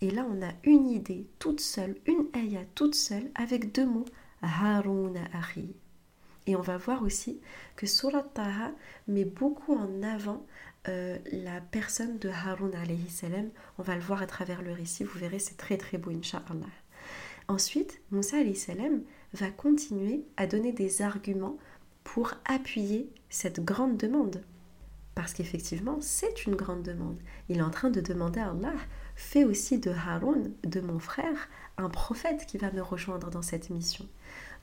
Et 0.00 0.10
là, 0.10 0.26
on 0.30 0.42
a 0.42 0.52
une 0.64 0.88
idée 0.88 1.26
toute 1.38 1.60
seule, 1.60 1.96
une 2.06 2.26
ayat 2.34 2.64
toute 2.74 2.94
seule, 2.94 3.30
avec 3.34 3.72
deux 3.72 3.86
mots, 3.86 4.04
Haruna 4.42 5.24
Ari. 5.32 5.74
Et 6.46 6.54
on 6.54 6.60
va 6.60 6.76
voir 6.76 7.02
aussi 7.02 7.40
que 7.74 7.86
Surat 7.86 8.22
Taha 8.22 8.72
met 9.08 9.24
beaucoup 9.24 9.74
en 9.74 10.02
avant 10.02 10.46
euh, 10.88 11.18
la 11.32 11.60
personne 11.60 12.18
de 12.18 12.28
Harun 12.28 12.70
alayhi 12.72 13.08
salam. 13.08 13.50
On 13.78 13.82
va 13.82 13.96
le 13.96 14.00
voir 14.00 14.22
à 14.22 14.26
travers 14.26 14.62
le 14.62 14.72
récit, 14.72 15.02
vous 15.02 15.18
verrez, 15.18 15.40
c'est 15.40 15.56
très 15.56 15.76
très 15.76 15.98
beau, 15.98 16.10
Inch'Allah. 16.10 16.66
Ensuite, 17.48 18.00
Moussa 18.10 18.36
alayhi 18.36 18.54
salam 18.54 19.02
va 19.32 19.50
continuer 19.50 20.24
à 20.36 20.46
donner 20.46 20.72
des 20.72 21.02
arguments 21.02 21.58
pour 22.06 22.34
appuyer 22.44 23.10
cette 23.30 23.64
grande 23.64 23.96
demande. 23.96 24.40
Parce 25.16 25.32
qu'effectivement, 25.32 25.98
c'est 26.00 26.46
une 26.46 26.54
grande 26.54 26.84
demande. 26.84 27.18
Il 27.48 27.58
est 27.58 27.62
en 27.62 27.70
train 27.70 27.90
de 27.90 28.00
demander 28.00 28.38
à 28.38 28.50
Allah, 28.50 28.74
fais 29.16 29.42
aussi 29.44 29.80
de 29.80 29.90
Harun, 29.90 30.44
de 30.62 30.80
mon 30.80 31.00
frère, 31.00 31.48
un 31.78 31.90
prophète 31.90 32.46
qui 32.46 32.58
va 32.58 32.70
me 32.70 32.80
rejoindre 32.80 33.28
dans 33.28 33.42
cette 33.42 33.70
mission. 33.70 34.06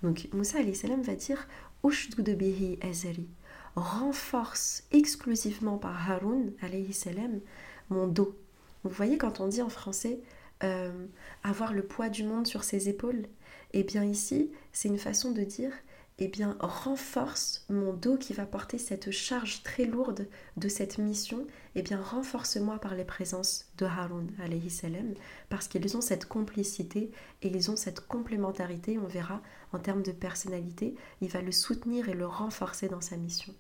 Donc 0.04 0.30
Moussa 0.32 0.60
salam 0.74 1.02
va 1.02 1.16
dire 1.16 1.48
de 1.84 2.34
bihi 2.34 2.80
azari 2.82 3.28
renforce 3.76 4.86
exclusivement 4.92 5.78
par 5.78 6.10
Harun 6.10 6.46
salam 6.92 7.42
mon 7.90 8.08
dos. 8.08 8.38
Vous 8.86 8.90
voyez 8.90 9.18
quand 9.18 9.42
on 9.42 9.50
dit 9.50 9.62
en 9.62 9.70
français 9.70 10.22
euh, 10.64 11.08
avoir 11.44 11.74
le 11.74 11.84
poids 11.84 12.08
du 12.08 12.24
monde 12.24 12.48
sur 12.48 12.64
ses 12.64 12.88
épaules, 12.88 13.26
eh 13.74 13.84
bien 13.84 14.06
ici 14.06 14.50
c'est 14.72 14.88
une 14.88 14.98
façon 14.98 15.32
de 15.32 15.44
dire 15.44 15.74
eh 16.20 16.28
bien, 16.28 16.56
renforce 16.60 17.66
mon 17.70 17.92
dos 17.92 18.18
qui 18.18 18.34
va 18.34 18.46
porter 18.46 18.78
cette 18.78 19.10
charge 19.10 19.64
très 19.64 19.86
lourde 19.86 20.28
de 20.58 20.68
cette 20.68 21.00
mission, 21.00 21.48
eh 21.74 21.82
bien, 21.82 22.00
renforce-moi 22.00 22.78
par 22.78 22.94
les 22.94 23.04
présences 23.04 23.66
de 23.78 23.86
Harun, 23.86 24.28
alayhi 24.40 24.70
salam, 24.70 25.16
parce 25.50 25.68
qu'ils 25.68 25.98
ont 25.98 26.02
cette 26.02 26.28
complicité 26.28 27.12
et 27.42 27.48
ils 27.48 27.72
ont 27.72 27.76
cette 27.76 28.06
complémentarité, 28.08 29.00
on 29.00 29.08
verra, 29.08 29.42
en 29.72 29.80
termes 29.80 30.04
de 30.04 30.12
personnalité, 30.12 30.96
il 31.22 31.30
va 31.30 31.42
le 31.42 31.52
soutenir 31.52 32.10
et 32.10 32.14
le 32.14 32.28
renforcer 32.28 32.90
dans 32.90 33.02
sa 33.02 33.18
mission. 33.18 33.54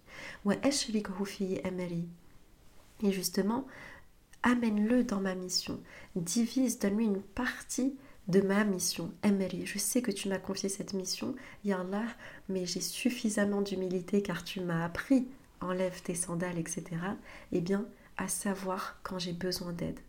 Et 3.04 3.12
justement, 3.12 3.66
amène-le 4.44 5.04
dans 5.04 5.22
ma 5.22 5.34
mission, 5.34 5.82
divise, 6.16 6.78
donne-lui 6.78 7.06
une 7.06 7.22
partie 7.22 7.96
de 8.28 8.42
ma 8.42 8.64
mission. 8.64 9.12
Emily, 9.24 9.66
je 9.66 9.78
sais 9.78 10.02
que 10.02 10.12
tu 10.12 10.30
m'as 10.30 10.40
confié 10.40 10.70
cette 10.70 10.94
mission, 10.94 11.36
Allah, 11.66 12.06
mais 12.50 12.66
j'ai 12.66 12.82
suffisamment 12.82 13.62
d'humilité 13.62 14.22
car 14.22 14.44
tu 14.44 14.62
m'as 14.62 14.86
appris, 14.86 15.28
enlève 15.62 16.02
tes 16.02 16.16
sandales, 16.16 16.58
etc. 16.58 16.84
Eh 17.52 17.62
bien, 17.62 17.86
à 18.18 18.28
savoir 18.28 19.00
quand 19.04 19.20
j'ai 19.20 19.34
besoin 19.34 19.74
d'aide. 19.74 20.00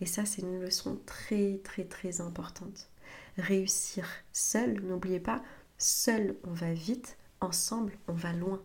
Et 0.00 0.06
ça, 0.06 0.24
c'est 0.24 0.42
une 0.42 0.60
leçon 0.60 0.98
très, 1.04 1.58
très, 1.62 1.84
très 1.84 2.20
importante. 2.20 2.88
Réussir 3.36 4.06
seul, 4.32 4.80
n'oubliez 4.80 5.20
pas, 5.20 5.42
seul 5.78 6.36
on 6.44 6.52
va 6.52 6.72
vite, 6.72 7.18
ensemble 7.40 7.92
on 8.08 8.14
va 8.14 8.32
loin. 8.32 8.62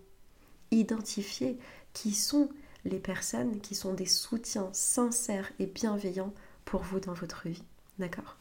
Identifier 0.72 1.58
qui 1.94 2.14
sont 2.14 2.50
les 2.86 3.00
personnes 3.00 3.60
qui 3.62 3.76
sont 3.76 3.94
des 3.94 4.06
soutiens 4.06 4.70
sincères 4.72 5.52
et 5.60 5.66
bienveillants 5.66 6.34
pour 6.64 6.82
vous 6.82 7.00
dans 7.00 7.14
votre 7.14 7.48
vie. 7.48 7.64
D'accord? 8.00 8.38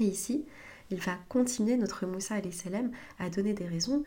Et 0.00 0.04
ici, 0.04 0.44
il 0.90 0.98
va 0.98 1.16
continuer 1.28 1.76
notre 1.76 2.06
Moussa 2.06 2.36
salam 2.52 2.90
à 3.18 3.28
donner 3.30 3.54
des 3.54 3.66
raisons 3.66 4.04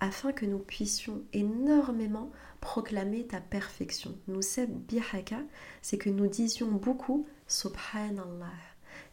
afin 0.00 0.32
que 0.32 0.46
nous 0.46 0.58
puissions 0.58 1.22
énormément 1.32 2.30
proclamer 2.60 3.26
ta 3.26 3.40
perfection. 3.40 4.16
Nous 4.28 4.40
bihaka, 4.88 5.38
c'est 5.82 5.98
que 5.98 6.10
nous 6.10 6.26
disions 6.26 6.70
beaucoup 6.70 7.26
subhanallah. 7.48 8.52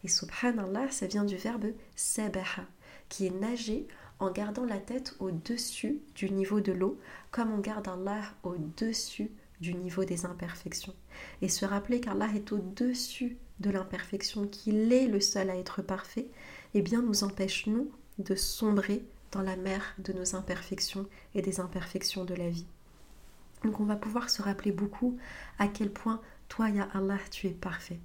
Et 0.04 0.08
subhanallah, 0.08 0.90
ça 0.90 1.06
vient 1.06 1.24
du 1.24 1.36
verbe 1.36 1.72
sabaha, 1.96 2.66
qui 3.08 3.26
est 3.26 3.40
nager 3.40 3.86
en 4.18 4.30
gardant 4.30 4.64
la 4.64 4.78
tête 4.78 5.14
au-dessus 5.18 6.00
du 6.14 6.30
niveau 6.30 6.60
de 6.60 6.72
l'eau, 6.72 6.98
comme 7.30 7.52
on 7.52 7.58
garde 7.58 7.88
Allah 7.88 8.22
au-dessus 8.42 9.30
du 9.60 9.74
niveau 9.74 10.04
des 10.04 10.26
imperfections. 10.26 10.94
Et 11.40 11.48
se 11.48 11.64
rappeler 11.64 12.00
qu'Allah 12.00 12.28
est 12.34 12.52
au-dessus 12.52 13.36
de 13.62 13.70
l'imperfection, 13.70 14.46
qu'il 14.46 14.92
est 14.92 15.06
le 15.06 15.20
seul 15.20 15.48
à 15.48 15.56
être 15.56 15.80
parfait, 15.80 16.28
eh 16.74 16.82
bien 16.82 17.00
nous 17.00 17.24
empêche, 17.24 17.66
nous, 17.66 17.90
de 18.18 18.34
sombrer 18.34 19.02
dans 19.30 19.40
la 19.42 19.56
mer 19.56 19.94
de 19.98 20.12
nos 20.12 20.36
imperfections 20.36 21.06
et 21.34 21.40
des 21.40 21.60
imperfections 21.60 22.24
de 22.24 22.34
la 22.34 22.50
vie. 22.50 22.66
Donc 23.64 23.80
on 23.80 23.84
va 23.84 23.96
pouvoir 23.96 24.28
se 24.28 24.42
rappeler 24.42 24.72
beaucoup 24.72 25.16
à 25.58 25.68
quel 25.68 25.90
point 25.90 26.20
toi, 26.48 26.68
Ya 26.68 26.88
Allah, 26.92 27.18
tu 27.30 27.46
es 27.46 27.52
parfait. 27.52 27.98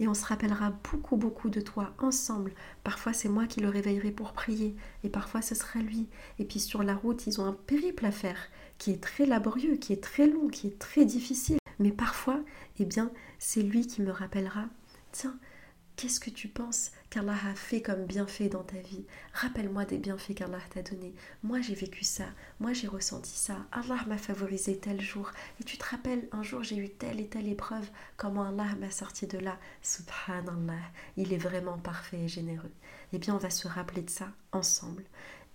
Et 0.00 0.08
on 0.08 0.14
se 0.14 0.24
rappellera 0.24 0.72
beaucoup, 0.90 1.16
beaucoup 1.16 1.50
de 1.50 1.60
toi 1.60 1.94
ensemble. 2.00 2.52
Parfois, 2.82 3.12
c'est 3.12 3.28
moi 3.28 3.46
qui 3.46 3.60
le 3.60 3.68
réveillerai 3.68 4.10
pour 4.10 4.32
prier, 4.32 4.74
et 5.04 5.08
parfois, 5.08 5.42
ce 5.42 5.54
sera 5.54 5.78
lui. 5.78 6.08
Et 6.38 6.44
puis, 6.44 6.58
sur 6.58 6.82
la 6.82 6.94
route, 6.94 7.26
ils 7.28 7.40
ont 7.40 7.44
un 7.44 7.52
périple 7.52 8.06
à 8.06 8.10
faire 8.10 8.38
qui 8.78 8.90
est 8.90 9.00
très 9.00 9.26
laborieux, 9.26 9.76
qui 9.76 9.92
est 9.92 10.02
très 10.02 10.26
long, 10.26 10.48
qui 10.48 10.68
est 10.68 10.78
très 10.78 11.04
difficile. 11.04 11.59
Mais 11.80 11.90
parfois, 11.90 12.38
eh 12.78 12.84
bien, 12.84 13.10
c'est 13.38 13.62
lui 13.62 13.86
qui 13.86 14.02
me 14.02 14.12
rappellera, 14.12 14.66
tiens, 15.12 15.36
qu'est-ce 15.96 16.20
que 16.20 16.30
tu 16.30 16.46
penses 16.48 16.92
qu'Allah 17.08 17.36
a 17.50 17.54
fait 17.54 17.80
comme 17.82 18.04
bienfait 18.04 18.48
dans 18.50 18.62
ta 18.62 18.78
vie? 18.78 19.06
Rappelle-moi 19.32 19.86
des 19.86 19.96
bienfaits 19.98 20.34
qu'Allah 20.34 20.60
t'a 20.68 20.82
donnés. 20.82 21.14
Moi, 21.42 21.62
j'ai 21.62 21.74
vécu 21.74 22.04
ça, 22.04 22.26
moi, 22.58 22.74
j'ai 22.74 22.86
ressenti 22.86 23.36
ça. 23.36 23.56
Allah 23.72 23.98
m'a 24.06 24.18
favorisé 24.18 24.78
tel 24.78 25.00
jour. 25.00 25.30
Et 25.58 25.64
tu 25.64 25.78
te 25.78 25.84
rappelles, 25.84 26.28
un 26.32 26.42
jour, 26.42 26.62
j'ai 26.62 26.76
eu 26.76 26.90
telle 26.90 27.18
et 27.18 27.28
telle 27.28 27.48
épreuve, 27.48 27.88
comment 28.18 28.44
Allah 28.44 28.74
m'a 28.78 28.90
sorti 28.90 29.26
de 29.26 29.38
là? 29.38 29.58
Subhanallah, 29.80 30.82
il 31.16 31.32
est 31.32 31.38
vraiment 31.38 31.78
parfait 31.78 32.20
et 32.20 32.28
généreux. 32.28 32.72
Eh 33.14 33.18
bien, 33.18 33.34
on 33.34 33.38
va 33.38 33.50
se 33.50 33.68
rappeler 33.68 34.02
de 34.02 34.10
ça 34.10 34.28
ensemble. 34.52 35.04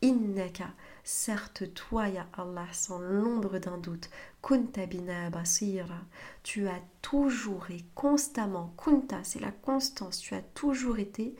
Innaka, 0.01 0.67
certes 1.03 1.73
toi, 1.73 2.09
ya 2.09 2.27
Allah, 2.33 2.67
sans 2.73 2.99
l'ombre 2.99 3.59
d'un 3.59 3.77
doute, 3.77 4.09
kunta 4.41 4.85
bina 4.85 5.29
basira, 5.29 6.01
tu 6.43 6.67
as 6.67 6.81
toujours 7.01 7.71
et 7.71 7.83
constamment, 7.95 8.73
kunta, 8.77 9.23
c'est 9.23 9.39
la 9.39 9.51
constance, 9.51 10.19
tu 10.19 10.35
as 10.35 10.41
toujours 10.41 10.99
été 10.99 11.35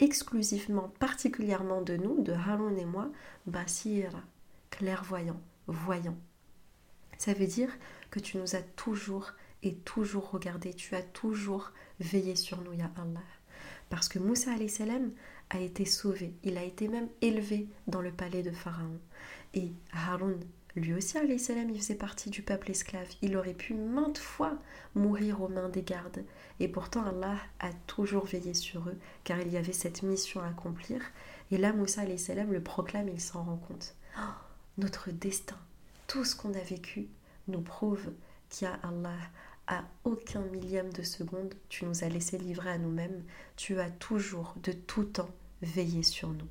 exclusivement, 0.00 0.92
particulièrement 0.98 1.82
de 1.82 1.96
nous, 1.96 2.22
de 2.22 2.32
Harun 2.32 2.76
et 2.76 2.84
moi, 2.84 3.10
basira, 3.46 4.22
clairvoyant, 4.70 5.40
voyant. 5.66 6.16
Ça 7.16 7.34
veut 7.34 7.46
dire 7.46 7.70
que 8.10 8.18
tu 8.18 8.38
nous 8.38 8.56
as 8.56 8.62
toujours 8.62 9.32
et 9.62 9.74
toujours 9.76 10.30
regardé, 10.30 10.74
tu 10.74 10.94
as 10.94 11.02
toujours 11.02 11.72
veillé 12.00 12.34
sur 12.34 12.60
nous, 12.62 12.72
ya 12.72 12.90
Allah. 12.96 13.20
Parce 13.90 14.08
que 14.08 14.18
Moussa 14.18 14.52
salam 14.68 15.10
a 15.50 15.58
été 15.58 15.84
sauvé, 15.84 16.32
il 16.44 16.56
a 16.56 16.62
été 16.62 16.88
même 16.88 17.08
élevé 17.20 17.68
dans 17.86 18.00
le 18.00 18.12
palais 18.12 18.42
de 18.42 18.52
Pharaon. 18.52 18.98
Et 19.52 19.72
Haroun, 19.92 20.38
lui 20.76 20.94
aussi, 20.94 21.18
salam, 21.38 21.70
il 21.70 21.80
faisait 21.80 21.96
partie 21.96 22.30
du 22.30 22.42
peuple 22.42 22.70
esclave. 22.70 23.08
Il 23.20 23.36
aurait 23.36 23.54
pu 23.54 23.74
maintes 23.74 24.18
fois 24.18 24.56
mourir 24.94 25.42
aux 25.42 25.48
mains 25.48 25.68
des 25.68 25.82
gardes. 25.82 26.24
Et 26.60 26.68
pourtant, 26.68 27.04
Allah 27.04 27.36
a 27.58 27.72
toujours 27.88 28.26
veillé 28.26 28.54
sur 28.54 28.88
eux, 28.88 28.96
car 29.24 29.40
il 29.40 29.52
y 29.52 29.56
avait 29.56 29.72
cette 29.72 30.04
mission 30.04 30.40
à 30.40 30.48
accomplir. 30.48 31.02
Et 31.50 31.58
là, 31.58 31.72
Moussa 31.72 32.02
salam 32.16 32.52
le 32.52 32.62
proclame 32.62 33.08
et 33.08 33.14
il 33.14 33.20
s'en 33.20 33.42
rend 33.42 33.56
compte. 33.56 33.96
Oh, 34.16 34.32
notre 34.78 35.10
destin, 35.10 35.58
tout 36.06 36.24
ce 36.24 36.36
qu'on 36.36 36.54
a 36.54 36.62
vécu, 36.62 37.08
nous 37.48 37.60
prouve 37.60 38.12
qu'il 38.48 38.68
y 38.68 38.70
a 38.70 38.74
Allah 38.86 39.18
à 39.70 39.84
aucun 40.02 40.40
millième 40.40 40.92
de 40.92 41.02
seconde, 41.02 41.54
tu 41.68 41.84
nous 41.84 42.02
as 42.02 42.08
laissé 42.08 42.36
livrer 42.36 42.70
à 42.70 42.78
nous-mêmes. 42.78 43.22
Tu 43.56 43.78
as 43.78 43.88
toujours, 43.88 44.54
de 44.64 44.72
tout 44.72 45.04
temps, 45.04 45.30
veillé 45.62 46.02
sur 46.02 46.28
nous. 46.28 46.48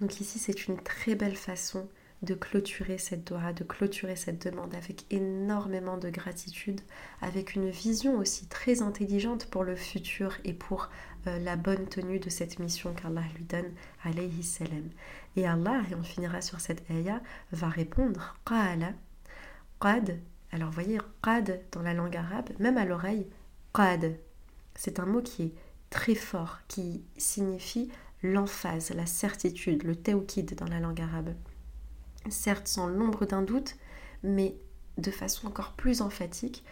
Donc 0.00 0.20
ici, 0.20 0.40
c'est 0.40 0.66
une 0.66 0.82
très 0.82 1.14
belle 1.14 1.36
façon 1.36 1.88
de 2.22 2.34
clôturer 2.34 2.98
cette 2.98 3.28
Dora, 3.28 3.52
de 3.52 3.62
clôturer 3.62 4.16
cette 4.16 4.44
demande 4.46 4.74
avec 4.74 5.06
énormément 5.10 5.96
de 5.96 6.10
gratitude, 6.10 6.80
avec 7.22 7.54
une 7.54 7.70
vision 7.70 8.18
aussi 8.18 8.46
très 8.46 8.82
intelligente 8.82 9.46
pour 9.46 9.62
le 9.62 9.76
futur 9.76 10.34
et 10.44 10.52
pour 10.52 10.90
euh, 11.28 11.38
la 11.38 11.54
bonne 11.56 11.86
tenue 11.86 12.18
de 12.18 12.30
cette 12.30 12.58
mission 12.58 12.92
qu'Allah 12.94 13.22
lui 13.36 13.44
donne, 13.44 13.72
alayhi 14.02 14.42
salam. 14.42 14.90
Et 15.36 15.46
Allah, 15.46 15.82
et 15.90 15.94
on 15.94 16.02
finira 16.02 16.42
sur 16.42 16.60
cette 16.60 16.82
ayah, 16.90 17.22
va 17.52 17.68
répondre 17.68 18.36
Qala, 18.44 18.92
Qad, 19.80 20.18
alors 20.52 20.70
voyez, 20.70 20.98
qad 21.22 21.60
dans 21.72 21.82
la 21.82 21.94
langue 21.94 22.16
arabe, 22.16 22.50
même 22.58 22.76
à 22.76 22.84
l'oreille, 22.84 23.26
qad, 23.72 24.16
c'est 24.74 24.98
un 24.98 25.06
mot 25.06 25.22
qui 25.22 25.44
est 25.44 25.54
très 25.90 26.14
fort, 26.14 26.58
qui 26.68 27.04
signifie 27.16 27.90
l'emphase, 28.22 28.90
la 28.90 29.06
certitude, 29.06 29.84
le 29.84 29.96
tawkid 29.96 30.54
dans 30.54 30.66
la 30.66 30.80
langue 30.80 31.00
arabe. 31.00 31.34
Certes 32.28 32.68
sans 32.68 32.88
l'ombre 32.88 33.26
d'un 33.26 33.42
doute, 33.42 33.76
mais 34.22 34.56
de 34.98 35.10
façon 35.10 35.46
encore 35.46 35.72
plus 35.72 36.02
emphatique, 36.02 36.64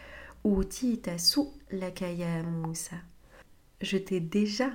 la 1.71 1.91
Moussa. 2.43 2.97
Je 3.81 3.97
t'ai 3.97 4.21
déjà 4.21 4.71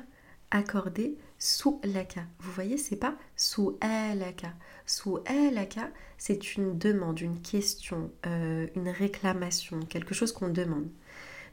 accordé 0.51 1.17
sous 1.43 1.81
laka. 1.83 2.21
Vous 2.39 2.53
voyez, 2.53 2.77
c'est 2.77 2.95
pas 2.95 3.17
sous 3.35 3.77
laka. 3.81 4.53
Sous 4.85 5.19
laka, 5.27 5.91
c'est 6.17 6.55
une 6.55 6.77
demande, 6.77 7.19
une 7.19 7.41
question, 7.41 8.11
euh, 8.25 8.67
une 8.77 8.87
réclamation, 8.87 9.81
quelque 9.81 10.13
chose 10.13 10.31
qu'on 10.31 10.47
demande. 10.47 10.87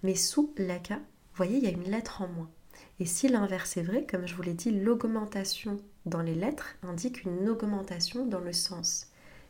Mais 0.05 0.15
sous 0.15 0.55
laka, 0.57 0.95
vous 0.95 1.37
voyez, 1.37 1.57
il 1.57 1.65
y 1.65 1.67
a 1.67 1.73
une 1.73 1.91
lettre 1.91 2.23
en 2.23 2.29
moins. 2.29 2.49
Et 3.01 3.05
si 3.05 3.27
l'inverse 3.27 3.77
est 3.79 3.83
vrai, 3.83 4.07
comme 4.09 4.29
je 4.29 4.37
vous 4.37 4.43
l'ai 4.43 4.55
dit, 4.55 4.71
l'augmentation 4.71 5.81
dans 6.07 6.23
les 6.23 6.37
lettres 6.37 6.77
indique 6.85 7.25
une 7.25 7.49
augmentation 7.49 8.25
dans 8.25 8.39
le 8.41 8.53
sens. 8.53 9.09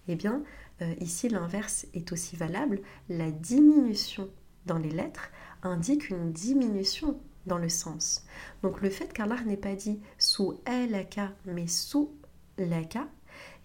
Eh 0.08 0.14
bien, 0.14 0.42
euh, 0.80 0.94
ici, 1.00 1.28
l'inverse 1.28 1.86
est 1.92 2.12
aussi 2.12 2.36
valable. 2.36 2.80
La 3.10 3.30
diminution 3.30 4.30
dans 4.64 4.78
les 4.78 4.90
lettres 4.90 5.30
indique 5.62 6.08
une 6.08 6.32
diminution 6.32 7.20
dans 7.46 7.58
le 7.58 7.68
sens. 7.68 8.24
Donc 8.62 8.80
le 8.80 8.90
fait 8.90 9.12
qu'Allah 9.12 9.40
n'ait 9.46 9.56
pas 9.56 9.74
dit 9.74 10.00
sous 10.18 10.60
laka 10.66 11.32
mais 11.46 11.66
sous 11.66 12.14
laka, 12.58 13.08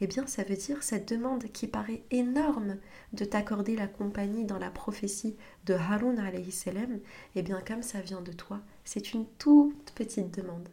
eh 0.01 0.07
bien 0.07 0.25
ça 0.27 0.43
veut 0.43 0.55
dire 0.55 0.83
cette 0.83 1.09
demande 1.09 1.43
qui 1.45 1.67
paraît 1.67 2.03
énorme 2.11 2.77
de 3.13 3.25
t'accorder 3.25 3.75
la 3.75 3.87
compagnie 3.87 4.45
dans 4.45 4.57
la 4.57 4.71
prophétie 4.71 5.35
de 5.65 5.73
Harun 5.73 6.17
alayhi 6.17 6.51
salam, 6.51 6.99
eh 7.35 7.41
bien 7.41 7.61
comme 7.61 7.83
ça 7.83 8.01
vient 8.01 8.21
de 8.21 8.31
toi, 8.31 8.61
c'est 8.83 9.13
une 9.13 9.25
toute 9.37 9.91
petite 9.91 10.33
demande 10.37 10.69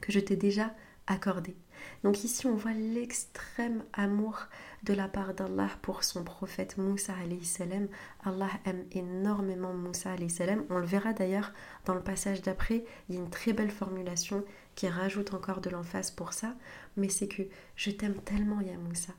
que 0.00 0.12
je 0.12 0.20
t'ai 0.20 0.36
déjà 0.36 0.74
accordée. 1.06 1.56
Donc 2.04 2.24
ici 2.24 2.46
on 2.46 2.54
voit 2.54 2.72
l'extrême 2.72 3.84
amour 3.92 4.46
de 4.82 4.94
la 4.94 5.08
part 5.08 5.34
d'Allah 5.34 5.70
pour 5.80 6.02
son 6.02 6.24
prophète 6.24 6.76
Moussa 6.76 7.14
salam. 7.42 7.88
Allah 8.24 8.50
aime 8.64 8.84
énormément 8.92 9.72
Moussa 9.72 10.10
salam. 10.28 10.64
On 10.70 10.78
le 10.78 10.86
verra 10.86 11.12
d'ailleurs 11.12 11.52
dans 11.84 11.94
le 11.94 12.02
passage 12.02 12.42
d'après, 12.42 12.84
il 13.08 13.14
y 13.14 13.18
a 13.18 13.20
une 13.20 13.30
très 13.30 13.52
belle 13.52 13.70
formulation 13.70 14.44
qui 14.74 14.88
rajoute 14.88 15.34
encore 15.34 15.60
de 15.60 15.70
l'emphase 15.70 16.10
pour 16.10 16.32
ça, 16.32 16.54
mais 16.96 17.08
c'est 17.08 17.28
que 17.28 17.42
je 17.76 17.90
t'aime 17.90 18.20
tellement 18.24 18.60
Ya 18.60 18.76
Moussa. 18.76 19.12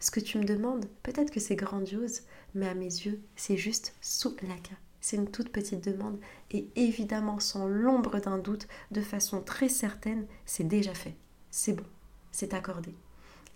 Ce 0.00 0.10
que 0.10 0.20
tu 0.20 0.38
me 0.38 0.44
demandes, 0.44 0.86
peut-être 1.02 1.32
que 1.32 1.40
c'est 1.40 1.56
grandiose, 1.56 2.22
mais 2.54 2.68
à 2.68 2.74
mes 2.74 2.84
yeux, 2.84 3.20
c'est 3.34 3.56
juste 3.56 3.96
sous 4.00 4.36
laka. 4.42 4.74
C'est 5.00 5.16
une 5.16 5.30
toute 5.30 5.50
petite 5.50 5.82
demande 5.82 6.18
et 6.50 6.68
évidemment 6.76 7.40
sans 7.40 7.66
l'ombre 7.66 8.20
d'un 8.20 8.38
doute, 8.38 8.68
de 8.90 9.00
façon 9.00 9.40
très 9.40 9.68
certaine, 9.68 10.26
c'est 10.44 10.66
déjà 10.66 10.94
fait. 10.94 11.16
C'est 11.50 11.72
bon, 11.72 11.84
c'est 12.30 12.54
accordé. 12.54 12.94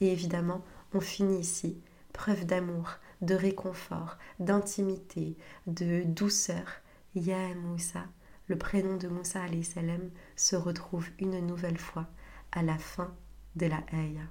Et 0.01 0.11
évidemment, 0.11 0.63
on 0.95 1.01
finit 1.01 1.41
ici, 1.41 1.81
preuve 2.13 2.45
d'amour, 2.45 2.91
de 3.21 3.35
réconfort, 3.35 4.19
d'intimité, 4.39 5.37
de 5.67 6.03
douceur. 6.05 6.67
Ya 7.15 7.55
Moussa, 7.55 8.05
le 8.49 8.57
prénom 8.57 8.97
de 8.97 9.09
Moussa 9.09 9.41
salam 9.63 10.11
se 10.35 10.57
retrouve 10.57 11.09
une 11.19 11.47
nouvelle 11.47 11.79
fois 11.79 12.07
à 12.53 12.63
la 12.63 12.79
fin 12.79 13.15
de 13.57 13.67
la 13.67 13.83
Aya. 13.93 14.23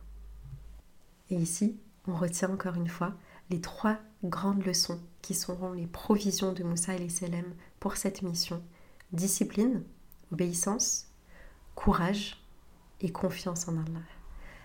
Et 1.29 1.35
ici, 1.35 1.79
on 2.07 2.15
retient 2.15 2.51
encore 2.51 2.75
une 2.75 2.87
fois 2.87 3.13
les 3.51 3.61
trois 3.61 3.99
grandes 4.23 4.65
leçons 4.65 4.99
qui 5.21 5.35
seront 5.35 5.73
les 5.73 5.87
provisions 5.87 6.53
de 6.53 6.63
Moussa 6.63 6.93
salam 7.09 7.45
pour 7.79 7.97
cette 7.97 8.23
mission 8.23 8.63
discipline, 9.11 9.83
obéissance, 10.31 11.07
courage 11.75 12.41
et 13.01 13.11
confiance 13.11 13.67
en 13.67 13.73
Allah. 13.73 14.20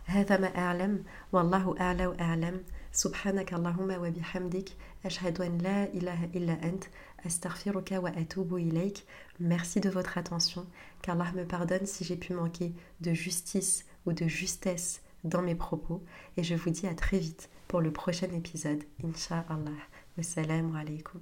هذا 0.05 0.37
ما 0.37 0.57
أعلم 0.57 1.03
والله 1.31 1.75
أعلى 1.79 2.07
وأعلم 2.07 2.63
سبحانك 2.91 3.53
اللهم 3.53 3.91
وبحمدك 4.03 4.69
أشهد 5.05 5.41
أن 5.41 5.57
لا 5.57 5.83
إله 5.83 6.25
إلا 6.35 6.53
أنت 6.63 6.83
أستغفرك 7.25 7.91
وأتوب 7.91 8.55
إليك 8.55 8.97
Merci 9.39 9.79
de 9.79 9.89
votre 9.89 10.17
attention, 10.19 10.67
qu'Allah 11.01 11.31
me 11.33 11.45
pardonne 11.45 11.85
si 11.87 12.03
j'ai 12.03 12.15
pu 12.15 12.33
manquer 12.33 12.73
de 12.99 13.13
justice 13.13 13.85
ou 14.05 14.13
de 14.13 14.27
justesse 14.27 15.01
dans 15.23 15.41
mes 15.41 15.55
propos 15.55 16.03
et 16.37 16.43
je 16.43 16.53
vous 16.55 16.69
dis 16.69 16.87
à 16.87 16.93
très 16.93 17.17
vite 17.17 17.49
pour 17.67 17.81
le 17.81 17.91
prochain 17.91 18.27
épisode, 18.33 18.83
Inch'Allah. 19.03 19.81
Wassalamu 20.17 20.77
alaikum. 20.77 21.21